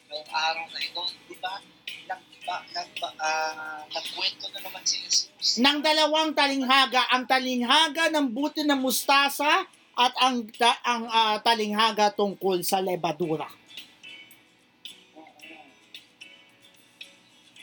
[0.06, 1.54] ngayong araw na ito, di ba,
[2.06, 5.58] nag, ba, nag, ah, nagkwento na naman si Jesus.
[5.58, 9.66] ng dalawang talinghaga, ang talinghaga ng buti ng mustasa
[9.98, 13.50] at ang ta- ang ah, talinghaga tungkol sa lebadura.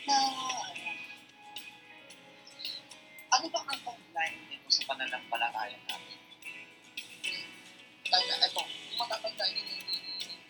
[0.03, 0.15] Na,
[3.31, 5.79] ano ba ang online nito sa pananampalataya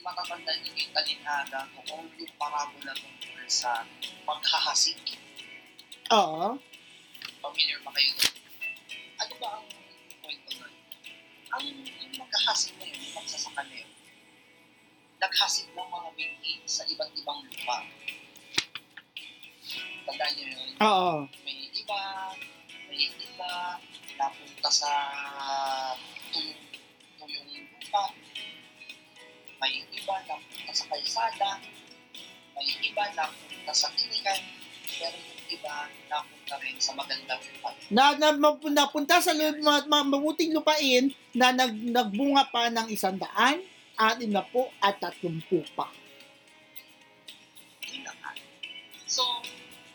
[0.02, 3.86] matatanda ni yung talinhaga kung yung parabola tungkol sa
[4.26, 4.98] paghahasik.
[6.10, 6.58] Oo.
[7.42, 8.36] Familiar ba kayo doon?
[9.22, 9.68] Ano ba ang
[10.22, 10.74] point doon?
[11.54, 13.92] Ang yung maghahasik na yun, yung magsasaka na yun,
[15.22, 17.78] naghasik ng mga binhi sa iba't ibang lupa.
[20.10, 20.70] Tandaan niyo yun?
[20.82, 21.14] Oo.
[21.46, 22.02] may iba,
[22.90, 23.52] may iba,
[24.18, 24.92] napunta sa
[26.34, 26.58] tuyong,
[27.22, 28.04] tuyong lupa,
[29.62, 31.50] may iba napunta sa kalsada,
[32.58, 34.42] may iba napunta sa tinikan,
[34.98, 37.70] pero yung iba napunta rin sa magandang lupa.
[37.94, 38.34] Na, na
[38.74, 43.62] napunta sa ma, ma, mabuting lupain na nag, nagbunga pa ng isang daan,
[44.02, 45.94] anim na po at tatlumpu pa.
[47.86, 48.34] Yun na nga.
[49.06, 49.22] So,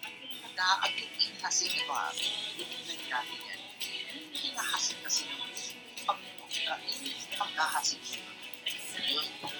[0.06, 2.14] ang pinaka, ang inahasik ito ha,
[2.54, 3.60] yung nangyari yan,
[4.14, 5.42] yung hinahasik kasi ng
[6.06, 6.46] Panginoon,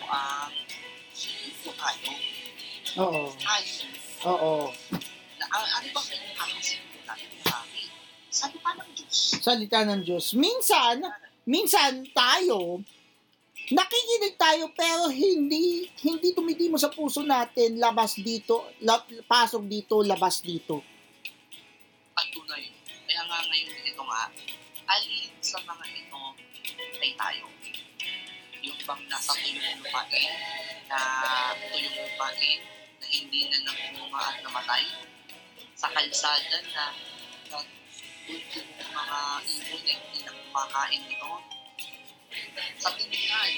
[0.07, 0.47] uh,
[1.77, 2.11] tayo,
[2.97, 3.23] Oo.
[3.37, 3.73] tayo,
[4.25, 4.55] Oo.
[5.39, 5.45] na,
[7.45, 7.83] marami?
[8.33, 9.17] Sabi pa ng Diyos.
[9.41, 10.27] Salita ng Diyos.
[10.37, 11.01] Minsan,
[11.49, 12.85] minsan tayo,
[13.73, 20.45] nakikinig tayo pero hindi hindi tumitimo sa puso natin labas dito, la, pasok dito, labas
[20.45, 20.85] dito.
[23.07, 24.23] Kaya nga ngayon ito nga,
[24.93, 26.21] alin sa mga ito
[27.01, 27.56] ay tayo.
[28.67, 30.33] Yung bang nasa tuyong lupain,
[30.91, 30.99] na
[31.71, 32.59] tuyong lupain,
[32.99, 34.85] na hindi na namunga at namatay.
[35.77, 36.85] Sa kalsada na,
[37.47, 37.57] na
[38.27, 41.33] ultimo mga ibon na hindi na kumakain nito.
[42.77, 43.53] Sa tinignan,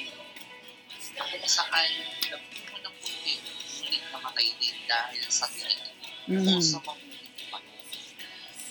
[1.16, 1.90] na kung saan
[2.28, 3.34] nabuo ng puti,
[3.80, 5.96] ngunit namatay din dahil sa tinig o
[6.28, 6.60] Mm.
[6.60, 7.64] sa mamumulipan.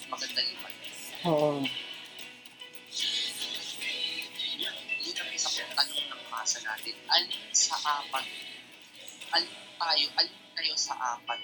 [0.07, 0.73] Maganda lipan.
[1.25, 1.65] Oo.
[1.65, 1.65] Yun,
[6.37, 6.93] masa natin.
[7.09, 8.25] Alin sa apat?
[9.33, 10.05] Alin tayo?
[10.21, 11.39] Alin kayo sa apat?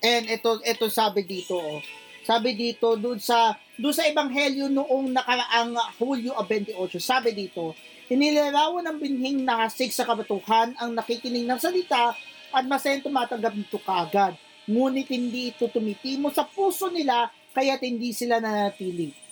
[0.00, 1.80] And ito ito sabi dito oh.
[2.24, 7.76] Sabi dito doon sa doon sa ebanghelyo noong nakaraang Hulyo 28, sabi dito,
[8.08, 12.16] inilarawan ng binhing nakasig sa kabatuhan ang nakikinig ng salita
[12.48, 14.40] at masayang tumatanggap nito kagad.
[14.64, 19.23] Ngunit hindi ito tumitimo sa puso nila kaya't hindi sila nanatili.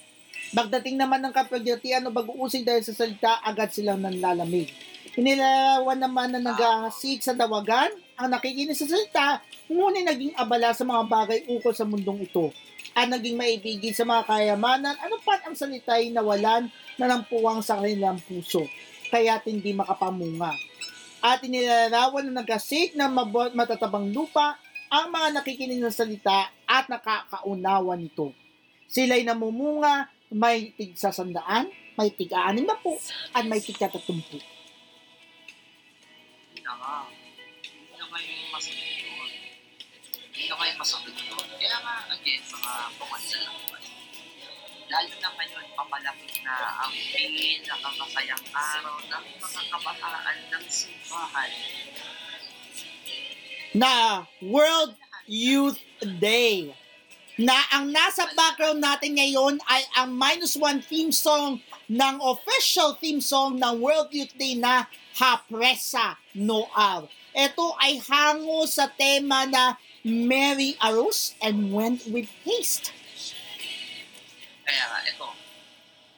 [0.52, 4.68] Pagdating naman ng kapagyatian o baguusig dahil sa salita, agad silang nanlalamig.
[5.16, 7.88] Inilarawan naman na naghahasik sa dawagan
[8.20, 9.40] ang nakikinig sa salita,
[9.72, 12.52] ngunit naging abala sa mga bagay ukol sa mundong ito
[12.92, 16.68] at naging maibigin sa mga kayamanan, ano pat ang salita ay nawalan
[17.00, 18.68] na ng puwang sa kanilang puso,
[19.08, 20.52] kaya't hindi makapamunga.
[21.24, 23.12] At inilarawan na nagasik ng
[23.56, 24.60] matatabang lupa
[24.92, 28.36] ang mga nakikinig ng salita at nakakaunawa nito.
[28.92, 31.68] Sila'y namumunga, may tig sa sandaan,
[32.00, 32.96] may tig anim na po,
[33.36, 34.40] at may tig katatumpu.
[36.50, 37.06] Hindi na nga.
[37.06, 39.30] Hindi na kayo masakit doon.
[40.32, 41.46] Hindi na kayo masakit doon.
[41.60, 43.82] Kaya nga, again, mga pumansalampan.
[44.92, 46.54] Lalo na ngayon, papalapit na
[46.84, 51.52] ang pinakamasayang araw ng mga kabataan ng simbahan.
[53.72, 54.94] na World
[55.24, 55.80] Youth
[56.20, 56.76] Day.
[57.42, 61.58] Na ang nasa background natin ngayon ay ang minus one theme song
[61.90, 64.86] ng official theme song ng World Youth Day na
[65.18, 67.10] Hapresa Noar.
[67.34, 69.74] Ito ay hango sa tema na
[70.06, 72.94] Mary arose and went with haste.
[74.62, 75.26] Kaya nga, ito,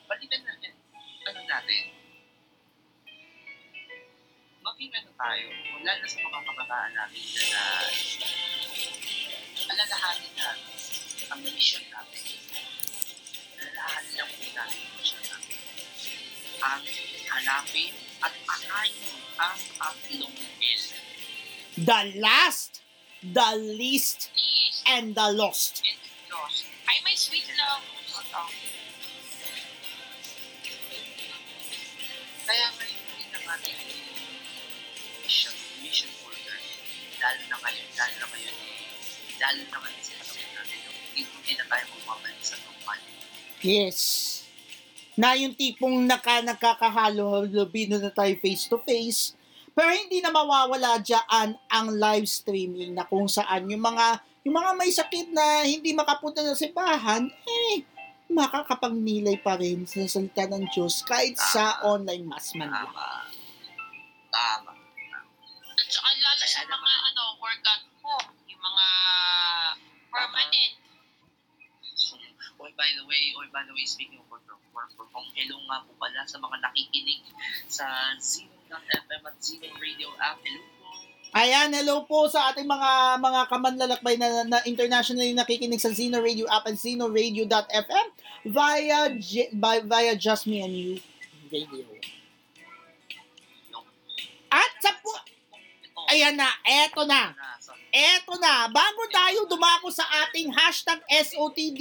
[0.05, 0.77] balikan natin,
[1.25, 1.83] ano natin,
[4.61, 5.47] maging ano tayo,
[5.89, 7.63] lalo sa mga kabataan natin na
[9.73, 10.74] alalahanin natin
[11.31, 12.25] ang mission natin.
[14.15, 15.59] Lang po natin ang mission natin.
[16.61, 16.83] Ang
[17.31, 18.95] hanapin at akayin
[19.37, 20.83] ang tatlong L.
[21.75, 22.81] The last,
[23.21, 24.79] the least, Please.
[24.87, 25.83] and the lost.
[25.83, 25.99] And
[26.31, 26.55] Diyos,
[26.87, 27.83] Ay, may sweet love.
[28.15, 28.43] Ito.
[32.45, 33.75] Kaya nga hindi na natin
[35.25, 36.57] mission, mission order.
[37.19, 38.57] Lalo na ngayon, lalo na ngayon,
[39.41, 40.24] lalo na ngayon natin.
[41.15, 42.99] Hindi, na tayo bumabalik sa normal.
[43.63, 43.99] Yes.
[45.15, 49.39] Na yung tipong naka, nakakahalo, lubino na tayo face to face.
[49.75, 54.71] Pero hindi na mawawala dyan ang live streaming na kung saan yung mga yung mga
[54.77, 57.81] may sakit na hindi makapunta sa simbahan, eh,
[58.29, 62.93] makakapagnilay pa rin sa salita ng Diyos kahit sa online mass man lang.
[62.93, 63.09] Tama.
[64.29, 64.73] Tama.
[65.75, 68.87] At saka lalo sa mga ano, work at home, yung mga
[70.13, 70.84] permanent.
[72.85, 75.57] By the way, oy, by the way, speaking of work from, work from home, hello
[75.73, 77.25] nga po pala sa mga nakikinig
[77.65, 77.89] sa
[78.21, 80.37] Zeno.fm at Zeno Radio app.
[80.45, 80.93] Hello po.
[81.33, 86.45] Ayan, hello po sa ating mga mga kamanlalakbay na, na internationally nakikinig sa Zeno Radio
[86.53, 88.07] app and zenoradio.fm
[88.53, 91.01] via J, by, via Just Me and You
[91.49, 91.89] Radio.
[94.53, 95.09] At sa po,
[96.13, 96.53] ayan na,
[96.85, 97.33] eto na.
[97.89, 101.81] Eto na, bago tayo dumako sa ating hashtag SOTD,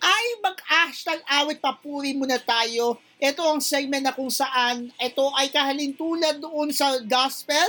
[0.00, 2.96] ay mag-hashtag awit papuri muna tayo.
[3.20, 7.68] Ito ang segment na kung saan ito ay kahalintulad doon sa gospel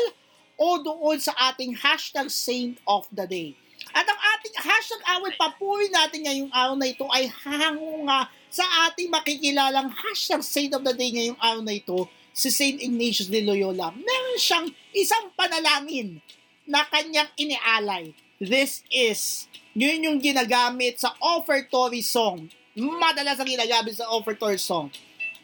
[0.56, 3.52] o doon sa ating hashtag saint of the day.
[3.92, 8.64] At ang ating hashtag awit papuri natin ngayong araw na ito ay hango nga sa
[8.88, 13.44] ating makikilalang hashtag saint of the day ngayong araw na ito, si Saint Ignatius de
[13.44, 13.92] Loyola.
[13.92, 16.24] Meron siyang isang panalangin
[16.64, 18.16] na kanyang inialay.
[18.42, 19.46] This is,
[19.78, 22.50] yun yung ginagamit sa offertory song.
[22.74, 24.90] Madalas ang ginagamit sa offertory song.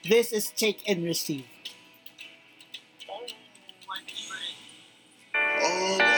[0.02, 1.46] This is take and receive.
[5.62, 6.17] Oh,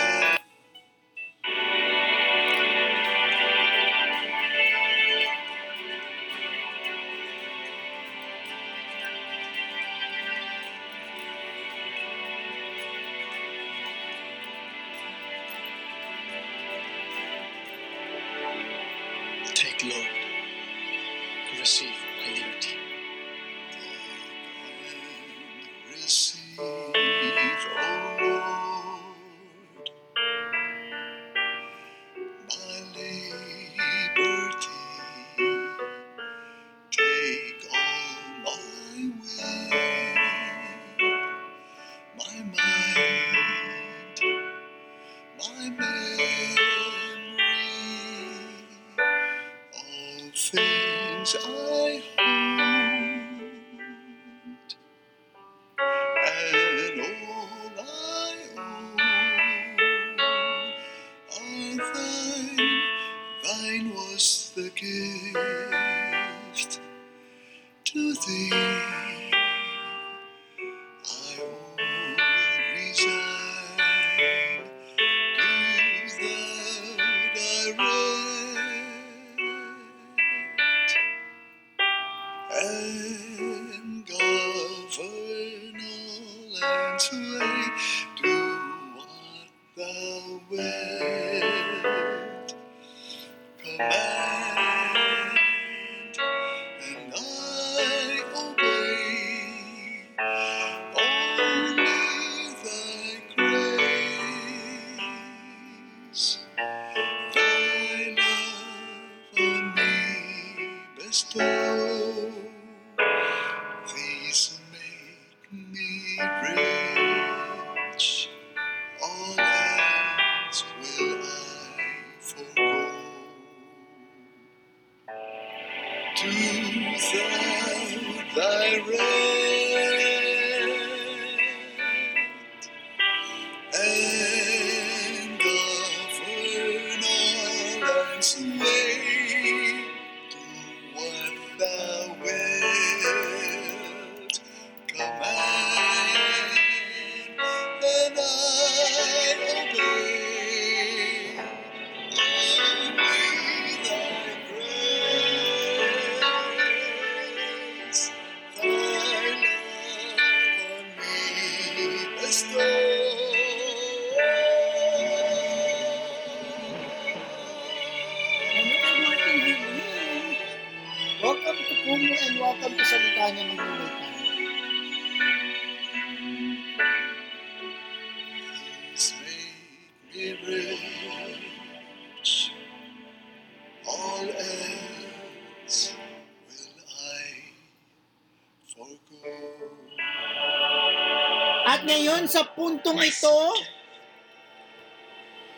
[192.80, 193.35] puntong ito,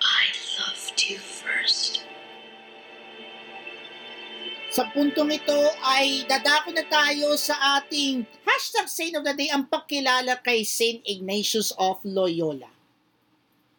[0.02, 0.24] I
[0.58, 2.02] loved you first.
[4.72, 9.68] sa puntong ito ay dadako na tayo sa ating hashtag Saint of the Day ang
[9.68, 12.72] pagkilala kay Saint Ignatius of Loyola.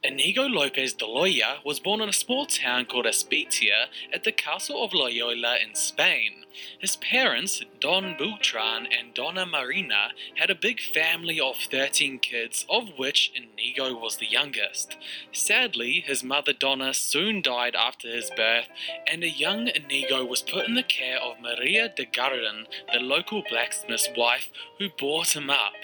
[0.04, 4.84] Inigo Lopez de Loya was born in a small town called Espetia at the castle
[4.84, 6.44] of Loyola in Spain.
[6.76, 12.96] His parents, Don Beltran and Donna Marina, had a big family of 13 kids, of
[12.96, 14.96] which Inigo was the youngest.
[15.32, 18.68] Sadly, his mother Donna soon died after his birth,
[19.08, 23.42] and a young Inigo was put in the care of Maria de Garden, the local
[23.50, 25.74] blacksmith's wife, who brought him up.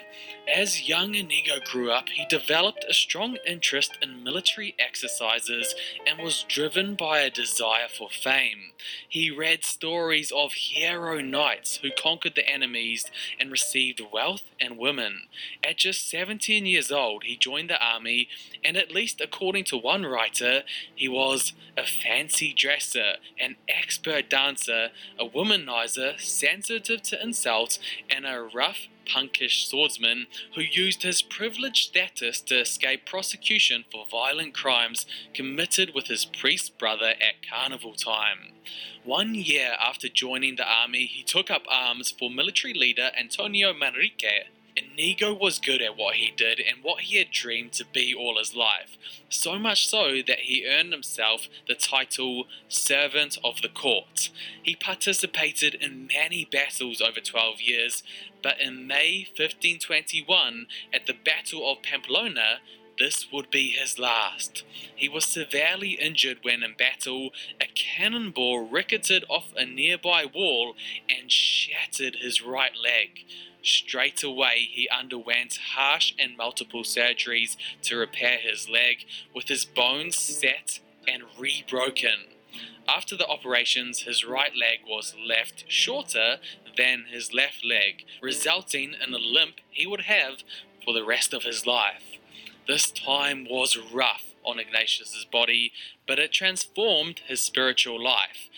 [0.47, 5.75] As young Inigo grew up, he developed a strong interest in military exercises
[6.07, 8.68] and was driven by a desire for fame.
[9.09, 15.23] He read stories of hero knights who conquered the enemies and received wealth and women.
[15.63, 18.29] At just 17 years old, he joined the army,
[18.65, 20.63] and at least according to one writer,
[20.95, 27.79] he was a fancy dresser, an expert dancer, a womanizer, sensitive to insults,
[28.11, 34.55] and a rough, punkish swordsman who used his privileged status to escape prosecution for violent
[34.55, 38.53] crimes committed with his priest brother at carnival time.
[39.05, 44.49] One year after joining the army, he took up arms for military leader Antonio Manrique.
[44.79, 48.39] Inigo was good at what he did and what he had dreamed to be all
[48.39, 48.97] his life,
[49.29, 54.31] so much so that he earned himself the title Servant of the Court.
[54.63, 58.03] He participated in many battles over 12 years,
[58.43, 62.59] but in May 1521, at the Battle of Pamplona,
[62.99, 64.65] this would be his last.
[64.95, 67.31] He was severely injured when in battle,
[67.61, 70.75] a cannonball ricketed off a nearby wall
[71.09, 73.25] and shattered his right leg.
[73.69, 79.05] Straight away, he underwent harsh and multiple surgeries to repair his leg,
[79.35, 82.29] with his bones set and rebroken.
[82.89, 86.39] After the operations, his right leg was left shorter
[86.79, 90.39] than his left leg, resulting in a limp he would have
[90.83, 92.17] for the rest of his life.
[92.67, 95.73] This time was rough on Ignatius's body,
[96.07, 98.49] but it transformed his spiritual life.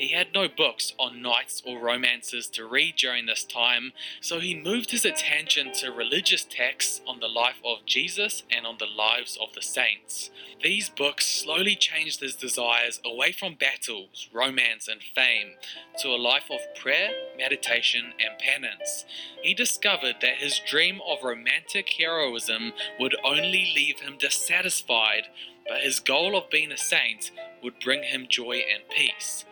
[0.00, 4.54] He had no books on knights or romances to read during this time, so he
[4.54, 9.36] moved his attention to religious texts on the life of Jesus and on the lives
[9.38, 10.30] of the saints.
[10.62, 15.56] These books slowly changed his desires away from battles, romance, and fame
[15.98, 19.04] to a life of prayer, meditation, and penance.
[19.42, 25.24] He discovered that his dream of romantic heroism would only leave him dissatisfied,
[25.68, 27.32] but his goal of being a saint
[27.62, 29.44] would bring him joy and peace.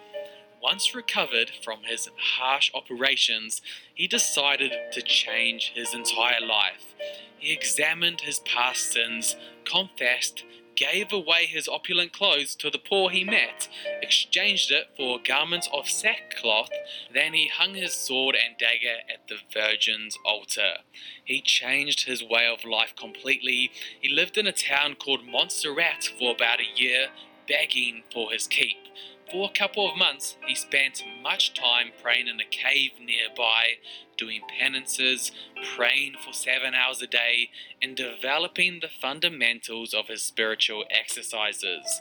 [0.62, 3.62] Once recovered from his harsh operations,
[3.94, 6.94] he decided to change his entire life.
[7.38, 10.44] He examined his past sins, confessed,
[10.74, 13.68] gave away his opulent clothes to the poor he met,
[14.00, 16.70] exchanged it for garments of sackcloth,
[17.12, 20.78] then he hung his sword and dagger at the Virgin's altar.
[21.24, 23.72] He changed his way of life completely.
[24.00, 27.08] He lived in a town called Montserrat for about a year,
[27.48, 28.87] begging for his keep.
[29.30, 33.74] For a couple of months, he spent much time praying in a cave nearby,
[34.16, 35.32] doing penances,
[35.76, 37.50] praying for seven hours a day,
[37.82, 42.00] and developing the fundamentals of his spiritual exercises.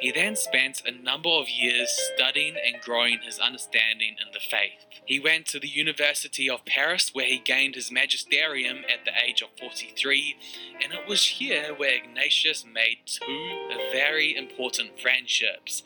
[0.00, 4.84] He then spent a number of years studying and growing his understanding in the faith.
[5.06, 9.42] He went to the University of Paris, where he gained his magisterium at the age
[9.42, 10.36] of 43,
[10.82, 15.84] and it was here where Ignatius made two very important friendships.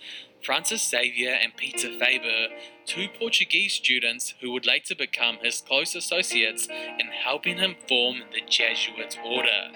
[0.48, 2.48] Francis Xavier and Peter Faber,
[2.86, 6.66] two Portuguese students who would later become his close associates
[6.98, 9.68] in helping him form the Jesuit order.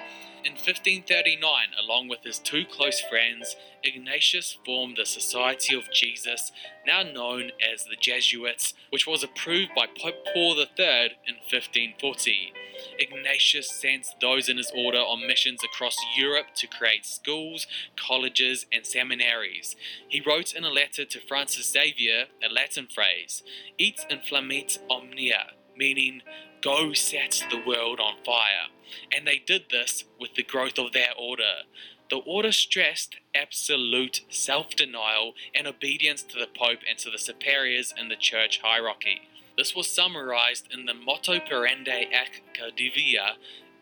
[0.47, 1.45] In 1539,
[1.79, 3.55] along with his two close friends,
[3.85, 6.51] Ignatius formed the Society of Jesus,
[6.87, 12.55] now known as the Jesuits, which was approved by Pope Paul III in 1540.
[12.99, 18.87] Ignatius sent those in his order on missions across Europe to create schools, colleges, and
[18.87, 19.77] seminaries.
[20.09, 23.43] He wrote in a letter to Francis Xavier a Latin phrase,
[23.79, 26.23] Et inflammit omnia, meaning,
[26.63, 28.69] Go set the world on fire.
[29.11, 31.63] And they did this with the growth of their order.
[32.09, 37.93] The order stressed absolute self denial and obedience to the Pope and to the superiors
[37.99, 39.23] in the church hierarchy.
[39.63, 43.37] This was summarized in the motto Perende ac Cadivia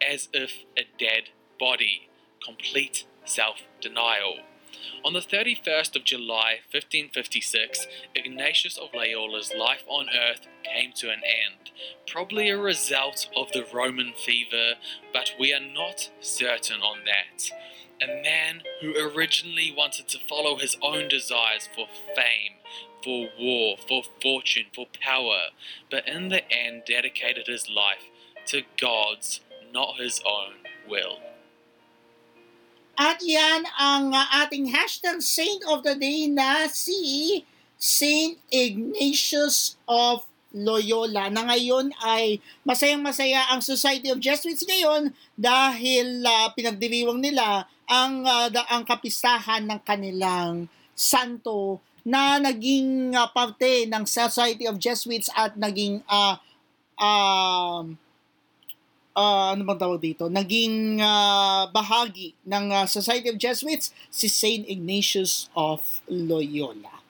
[0.07, 2.11] as if a dead body,
[2.45, 4.41] complete self denial.
[5.03, 11.23] On the 31st of July 1556, Ignatius of Loyola's life on earth came to an
[11.25, 11.71] end,
[12.07, 14.75] probably a result of the Roman fever,
[15.15, 17.51] but we are not certain on that.
[18.03, 22.57] A man who originally wanted to follow his own desires for fame,
[23.03, 25.51] for war, for fortune, for power,
[25.91, 28.11] but in the end dedicated his life
[28.47, 29.41] to God's,
[29.73, 30.55] not his own
[30.89, 31.19] will.
[33.01, 37.41] At yan ang ating hashtag Saint of the Day na si
[37.81, 46.51] Saint Ignatius of Loyola na ngayon ay masayang-masaya ang Society of Jesuits ngayon dahil uh,
[46.53, 54.65] pinagdiriwang nila ang uh, ang kapistahan ng kanilang santo na naging uh, parte ng Society
[54.67, 56.37] of Jesuits at naging uh,
[57.01, 57.83] uh,
[59.17, 64.65] uh, ano bang tawag dito, naging uh, bahagi ng uh, Society of Jesuits si Saint
[64.69, 67.01] Ignatius of Loyola.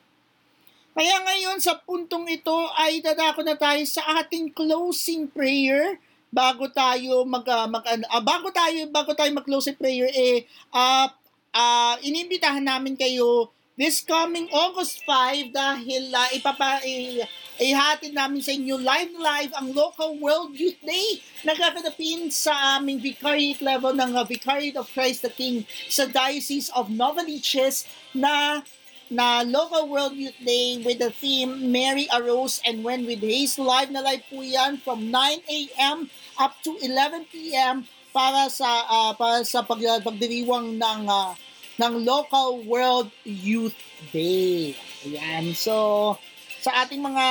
[0.90, 5.96] Kaya ngayon sa puntong ito ay dadako na tayo sa ating closing prayer
[6.30, 11.10] bago tayo mag, uh, mag uh, bago tayo bago tayo mag-closing prayer eh uh,
[11.50, 13.50] uh, inimbitahan namin kayo
[13.80, 17.24] this coming August 5 dahil uh, ipapa eh,
[17.56, 23.64] ihatid namin sa inyo live live ang local World Youth Day nagaganapin sa aming vicariate
[23.64, 28.60] level ng uh, Vicariate of Christ the King sa Diocese of Novaliches na
[29.08, 33.56] na local World Youth Day with the theme Mary Arose and When with Haze.
[33.56, 36.12] Live na live po yan from 9 a.m.
[36.36, 37.88] up to 11 p.m.
[38.12, 41.32] para sa uh, para sa pag, pagdiriwang ng uh,
[41.80, 43.76] ng local World Youth
[44.12, 44.76] Day.
[45.08, 45.56] Ayan.
[45.56, 46.16] So
[46.60, 47.26] sa ating mga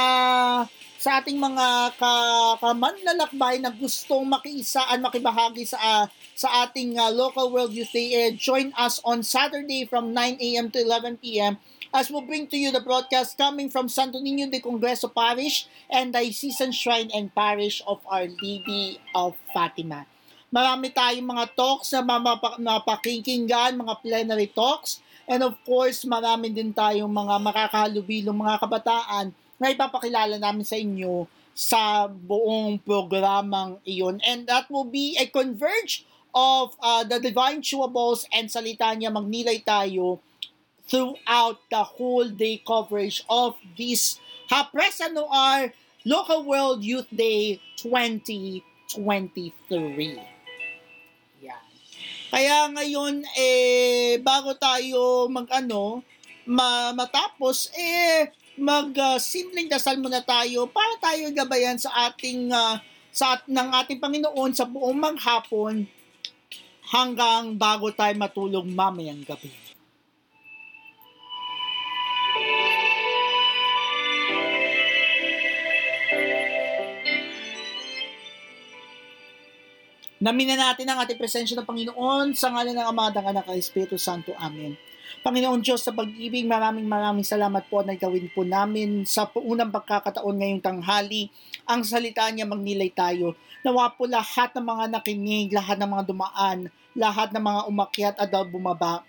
[1.00, 2.14] sa ating mga ka,
[2.60, 6.06] kamanlalakbay na gustong makiisaan, makibahagi sa uh,
[6.36, 10.68] sa ating uh, local World Youth Day, eh, join us on Saturday from 9 a.m.
[10.76, 11.56] to 11 p.m.
[11.96, 16.12] as we bring to you the broadcast coming from Santo Niño de Congreso Parish and
[16.12, 20.04] Diocesan Shrine and Parish of Our Lady of Fatima.
[20.50, 24.98] Marami tayong mga talks na mapakinggan, mga plenary talks,
[25.30, 29.30] and of course, marami din tayong mga makakahalubilong mga kabataan
[29.62, 34.18] na ipapakilala namin sa inyo sa buong programang iyon.
[34.26, 39.62] And that will be a converge of uh, the Divine Chewables and Salita niya Magnilay
[39.62, 40.18] tayo
[40.90, 44.18] throughout the whole day coverage of this
[44.50, 45.78] Hapresa Noir
[46.08, 50.39] Local World Youth Day 2023.
[52.30, 56.06] Kaya ngayon, eh, bago tayo mag-ano,
[56.46, 58.30] ma- matapos, eh,
[58.60, 62.76] mag uh, simpleng dasal muna tayo para tayo gabayan sa ating uh,
[63.10, 65.88] sa ng ating Panginoon sa buong maghapon
[66.92, 69.69] hanggang bago tayo matulog mamayang gabi.
[80.20, 83.96] Namina natin ang ating presensya ng Panginoon sa ngalan ng Ama, ng Anak, ng Espiritu
[83.96, 84.36] Santo.
[84.36, 84.76] Amen.
[85.24, 90.44] Panginoon Diyos sa pag-ibig, maraming maraming salamat po na gawin po namin sa unang pagkakataon
[90.44, 91.32] ngayong tanghali.
[91.64, 93.40] Ang salita niya magnilay tayo.
[93.64, 96.68] Nawa po lahat ng mga nakinig, lahat ng mga dumaan,
[97.00, 99.08] lahat ng mga umakyat at bumaba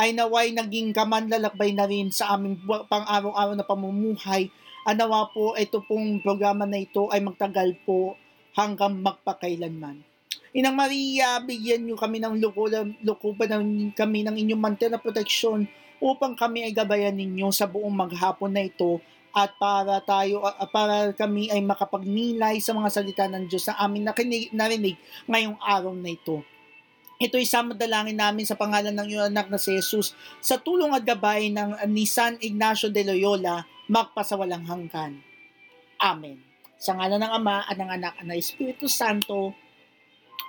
[0.00, 4.48] ay naway naging kamanlalakbay na rin sa aming pang-araw-araw na pamumuhay.
[4.88, 8.16] Anawa po ito pong programa na ito ay magtagal po
[8.56, 10.15] hanggang magpakailanman.
[10.56, 15.68] Inang Maria, bigyan niyo kami ng lukuban, lukuban ng, kami ng inyong mantel na proteksyon
[16.00, 18.96] upang kami ay gabayan ninyo sa buong maghapon na ito
[19.36, 20.40] at para tayo
[20.72, 24.96] para kami ay makapagnilay sa mga salita ng Diyos na aming nakinig, narinig
[25.28, 26.40] ngayong araw na ito.
[27.20, 31.04] Ito isama dalangin namin sa pangalan ng iyong anak na si Jesus sa tulong at
[31.04, 35.20] gabay ng ni San Ignacio de Loyola magpasawalang hanggan.
[36.00, 36.40] Amen.
[36.80, 39.52] Sa ngalan ng Ama at ng Anak at ng Espiritu Santo.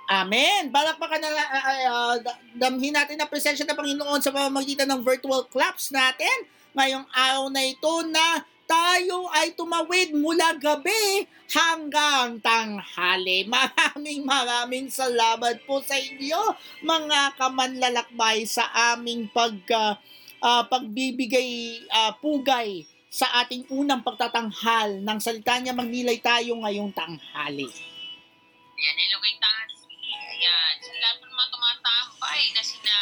[0.08, 0.72] Amen.
[0.72, 2.16] Balakpakan na uh, uh,
[2.56, 7.60] damhin natin ang presensya ng Panginoon sa pamamagitan ng virtual claps natin ngayong araw na
[7.60, 13.44] ito na tayo ay tumawid mula gabi hanggang tanghali.
[13.52, 18.64] Maraming maraming salamat po sa inyo mga kamanlalakbay sa
[18.96, 19.92] aming pag uh,
[20.40, 27.68] uh, pagbibigay uh, pugay sa ating unang pagtatanghal ng salita niya magnilay tayo ngayong tanghali.
[28.78, 29.36] Ayan, hello kay
[31.88, 32.96] tambay na sina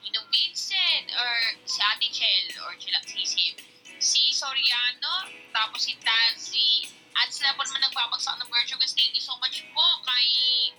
[0.00, 1.34] Ninong Vincent or
[1.68, 3.54] si Ate Chel or sila, si Sim,
[4.00, 8.96] si Soriano, tapos si Tazzy, at sila po naman nagbabagsak ng merch guys.
[8.96, 10.26] Thank you so much po kay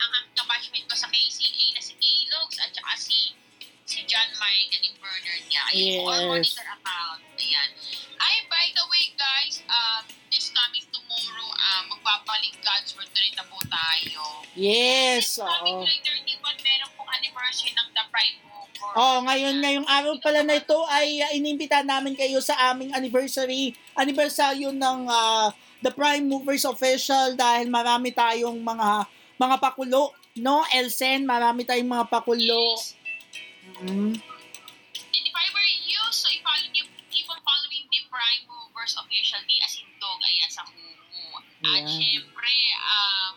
[0.01, 3.37] ang aking kabashment ko sa KCA na si Alogs at saka si
[3.87, 4.97] si John Mike and yung
[5.47, 5.63] niya.
[5.69, 6.03] Ay, yes.
[6.03, 7.21] all monitor account.
[7.37, 7.69] Ayan.
[8.17, 10.03] Ay, by the way, guys, um,
[10.33, 10.83] this coming
[11.33, 14.21] tomorrow, um, magbabalik God's Word rin na po tayo.
[14.53, 15.85] Yes, coming oo.
[15.85, 15.97] July
[16.37, 18.91] 31, meron pong anniversary ng The Pride Mover.
[18.93, 23.73] Oh, ngayon ngayong araw pala na ito ay uh, inimbita namin kayo sa aming anniversary,
[23.97, 25.49] anniversary ng ah,
[25.81, 29.09] The Prime Movers Official dahil marami tayong mga
[29.41, 30.63] mga pakulo, no?
[30.71, 32.77] Elsen, marami tayong mga pakulo.
[32.77, 32.95] Yes.
[33.81, 34.32] Mm.
[41.83, 43.31] At syempre, um,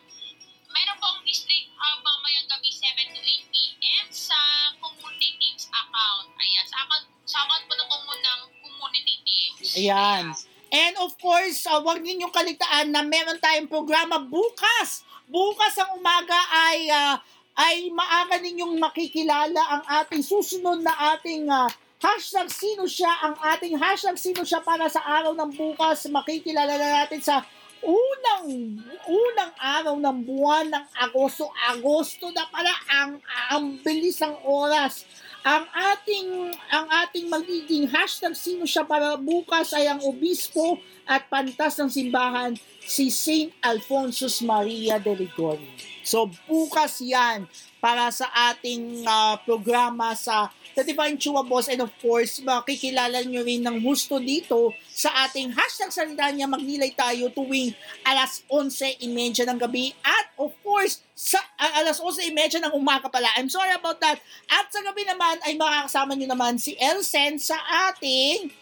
[0.70, 4.06] meron pong district hub mamayang gabi 7 to 8 p.m.
[4.14, 4.38] sa
[4.78, 6.30] community teams account.
[6.38, 9.74] Ayan, sa account, sa account po ng ng community teams.
[9.74, 10.24] Ayan.
[10.70, 15.02] And of course, uh, huwag ninyong kaligtaan na meron tayong programa bukas.
[15.26, 17.18] Bukas ang umaga ay ah,
[17.58, 21.66] ay maaga ninyong makikilala ang ating susunod na ating ah,
[21.98, 26.06] hashtag sino siya, ang ating hashtag sino siya para sa araw ng bukas.
[26.10, 27.42] Makikilala na natin sa
[27.86, 31.46] unang unang araw ng buwan ng Agosto.
[31.70, 33.22] Agosto na pala ang
[33.54, 35.06] ang bilis ng oras
[35.46, 35.62] ang
[35.94, 41.86] ating ang ating magiging hashtag sino siya para bukas ay ang obispo at pantas ng
[41.86, 45.95] simbahan si Saint Alphonsus Maria de Ligorio.
[46.06, 47.50] So bukas yan
[47.82, 53.42] para sa ating ah, programa sa The Divine Chua Boss and of course makikilala nyo
[53.42, 57.74] rin ng gusto dito sa ating hashtag salita niya magnilay tayo tuwing
[58.06, 63.26] alas 11.30 ng gabi at of course sa ah, alas 11.30 ng umaga pala.
[63.34, 64.22] I'm sorry about that.
[64.46, 67.58] At sa gabi naman ay makakasama nyo naman si Elsen sa
[67.90, 68.54] ating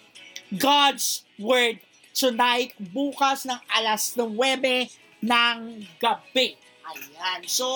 [0.57, 1.85] God's Word
[2.17, 4.33] tonight bukas ng alas 9
[5.21, 5.59] ng
[6.01, 6.64] gabi.
[6.85, 7.41] Ayan.
[7.49, 7.69] So,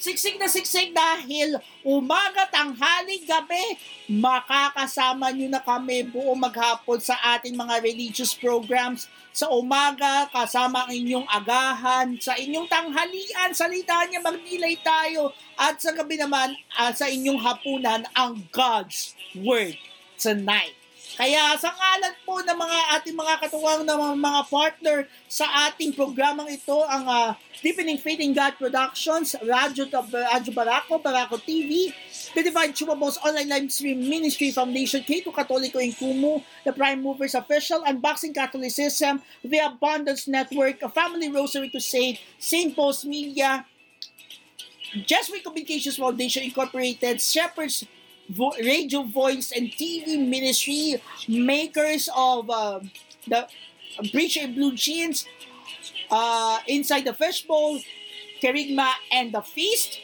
[0.00, 3.76] siksik na siksik dahil umaga, tanghali, gabi,
[4.08, 9.10] makakasama nyo na kami buong maghapon sa ating mga religious programs.
[9.30, 12.16] Sa umaga, kasama ang inyong agahan.
[12.18, 15.36] Sa inyong tanghalian, salita niya, magnilay tayo.
[15.60, 19.76] At sa gabi naman, ah, sa inyong hapunan, ang God's Word
[20.16, 20.79] tonight.
[21.20, 26.48] Kaya sa ngalan po ng mga ating mga katuwang na mga, partner sa ating programang
[26.48, 31.92] ito, ang ah, Deepening Faith in God Productions, Radyo, Radyo Barako, Barako TV,
[32.32, 37.36] The Divine Chumabos Online Live Stream Ministry Foundation, K2 Katoliko in Kumu, The Prime Movers
[37.36, 42.72] Official, Unboxing Catholicism, The Abundance Network, Family Rosary to Save, St.
[42.72, 43.68] Paul's Media,
[45.04, 47.84] Jesuit Communications Foundation Incorporated, Shepherds
[48.30, 52.80] Vo- Radio Voice and TV Ministry, makers of uh,
[53.26, 53.46] the
[54.12, 55.26] Breach and Blue Jeans,
[56.10, 57.80] uh, Inside the Fishbowl,
[58.40, 59.98] Kerigma and the Feast,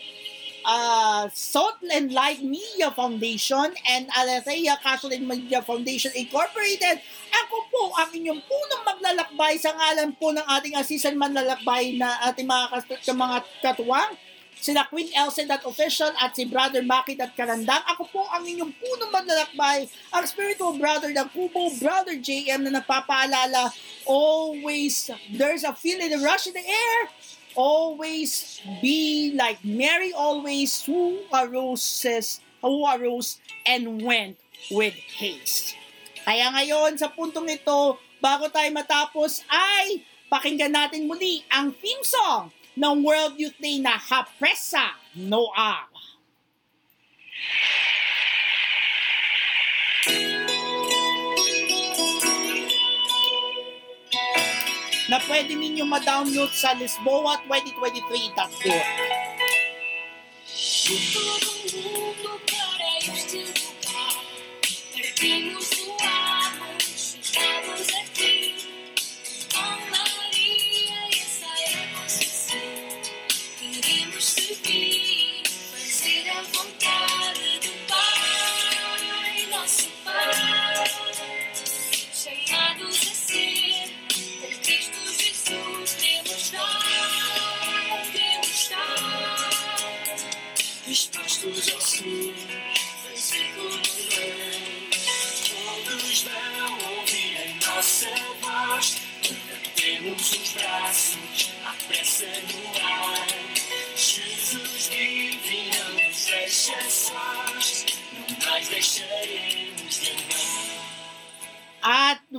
[0.66, 6.98] uh, Salt and Light Media Foundation, and Aletheia Catholic Media Foundation Incorporated.
[7.31, 12.44] Ako po ang inyong punong maglalakbay sa ngalan po ng ating assistant manlalakbay na ating
[12.44, 14.12] mga, kas- mga katuwang
[14.61, 17.85] sila Queen Elsen at official at si Brother Makit at Karandang.
[17.93, 23.73] Ako po ang inyong punong maglalakbay, ang spiritual brother ng Kubo, Brother JM na nagpapaalala,
[24.09, 27.01] always, there's a feeling of rush in the air.
[27.57, 32.05] Always be like Mary always who arose,
[32.61, 34.37] who arose and went
[34.69, 35.73] with haste.
[36.27, 42.53] Kaya ngayon, sa puntong ito, bago tayo matapos, ay pakinggan natin muli ang theme song
[42.77, 45.89] ng World Youth Day na Hapresa Noar.
[55.07, 58.90] na pwede ninyo ma-download sa lisboa2023.org.
[60.86, 61.03] Por
[65.15, 65.76] todo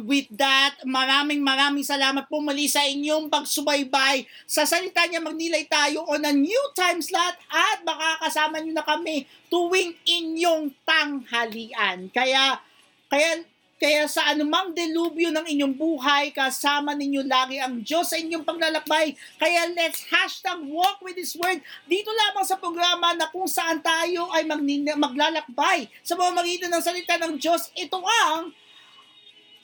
[0.07, 4.23] with that, maraming maraming salamat po muli sa inyong pagsubaybay.
[4.47, 9.27] Sa salita niya magnilay tayo on a new time slot at makakasama niyo na kami
[9.51, 12.07] tuwing inyong tanghalian.
[12.15, 12.63] Kaya
[13.07, 13.39] Kaya
[13.77, 19.13] kaya sa anumang delubyo ng inyong buhay, kasama ninyo lagi ang Diyos sa inyong paglalakbay.
[19.37, 24.33] Kaya let's hashtag walk with His Word dito lamang sa programa na kung saan tayo
[24.33, 24.49] ay
[24.97, 27.69] maglalakbay sa pamamagitan ng salita ng Diyos.
[27.77, 28.49] Ito ang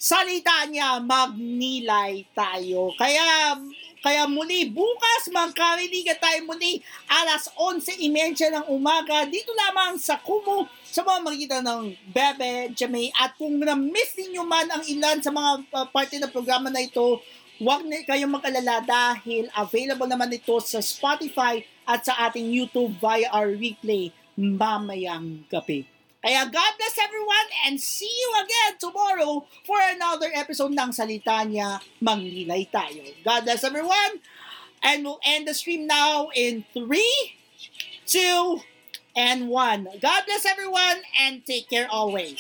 [0.04, 2.92] salita niya, magnilay tayo.
[3.00, 3.56] Kaya
[4.04, 11.08] kaya muli, bukas magkariligan tayo muli alas 11.30 ng umaga dito lamang sa Kumu sa
[11.08, 13.16] mga makikita ng Bebe, Jamay.
[13.16, 17.24] At kung na-miss ninyo man ang ilan sa mga uh, parte ng programa na ito,
[17.64, 23.32] huwag na kayong mag-alala dahil available naman ito sa Spotify at sa ating YouTube via
[23.32, 25.93] our replay mamayang gabi.
[26.24, 31.84] Kaya God bless everyone and see you again tomorrow for another episode ng Salita Niya,
[32.00, 33.12] Manglilay Tayo.
[33.28, 34.24] God bless everyone
[34.80, 37.04] and we'll end the stream now in 3,
[38.08, 38.56] 2,
[39.20, 40.00] and 1.
[40.00, 42.40] God bless everyone and take care always.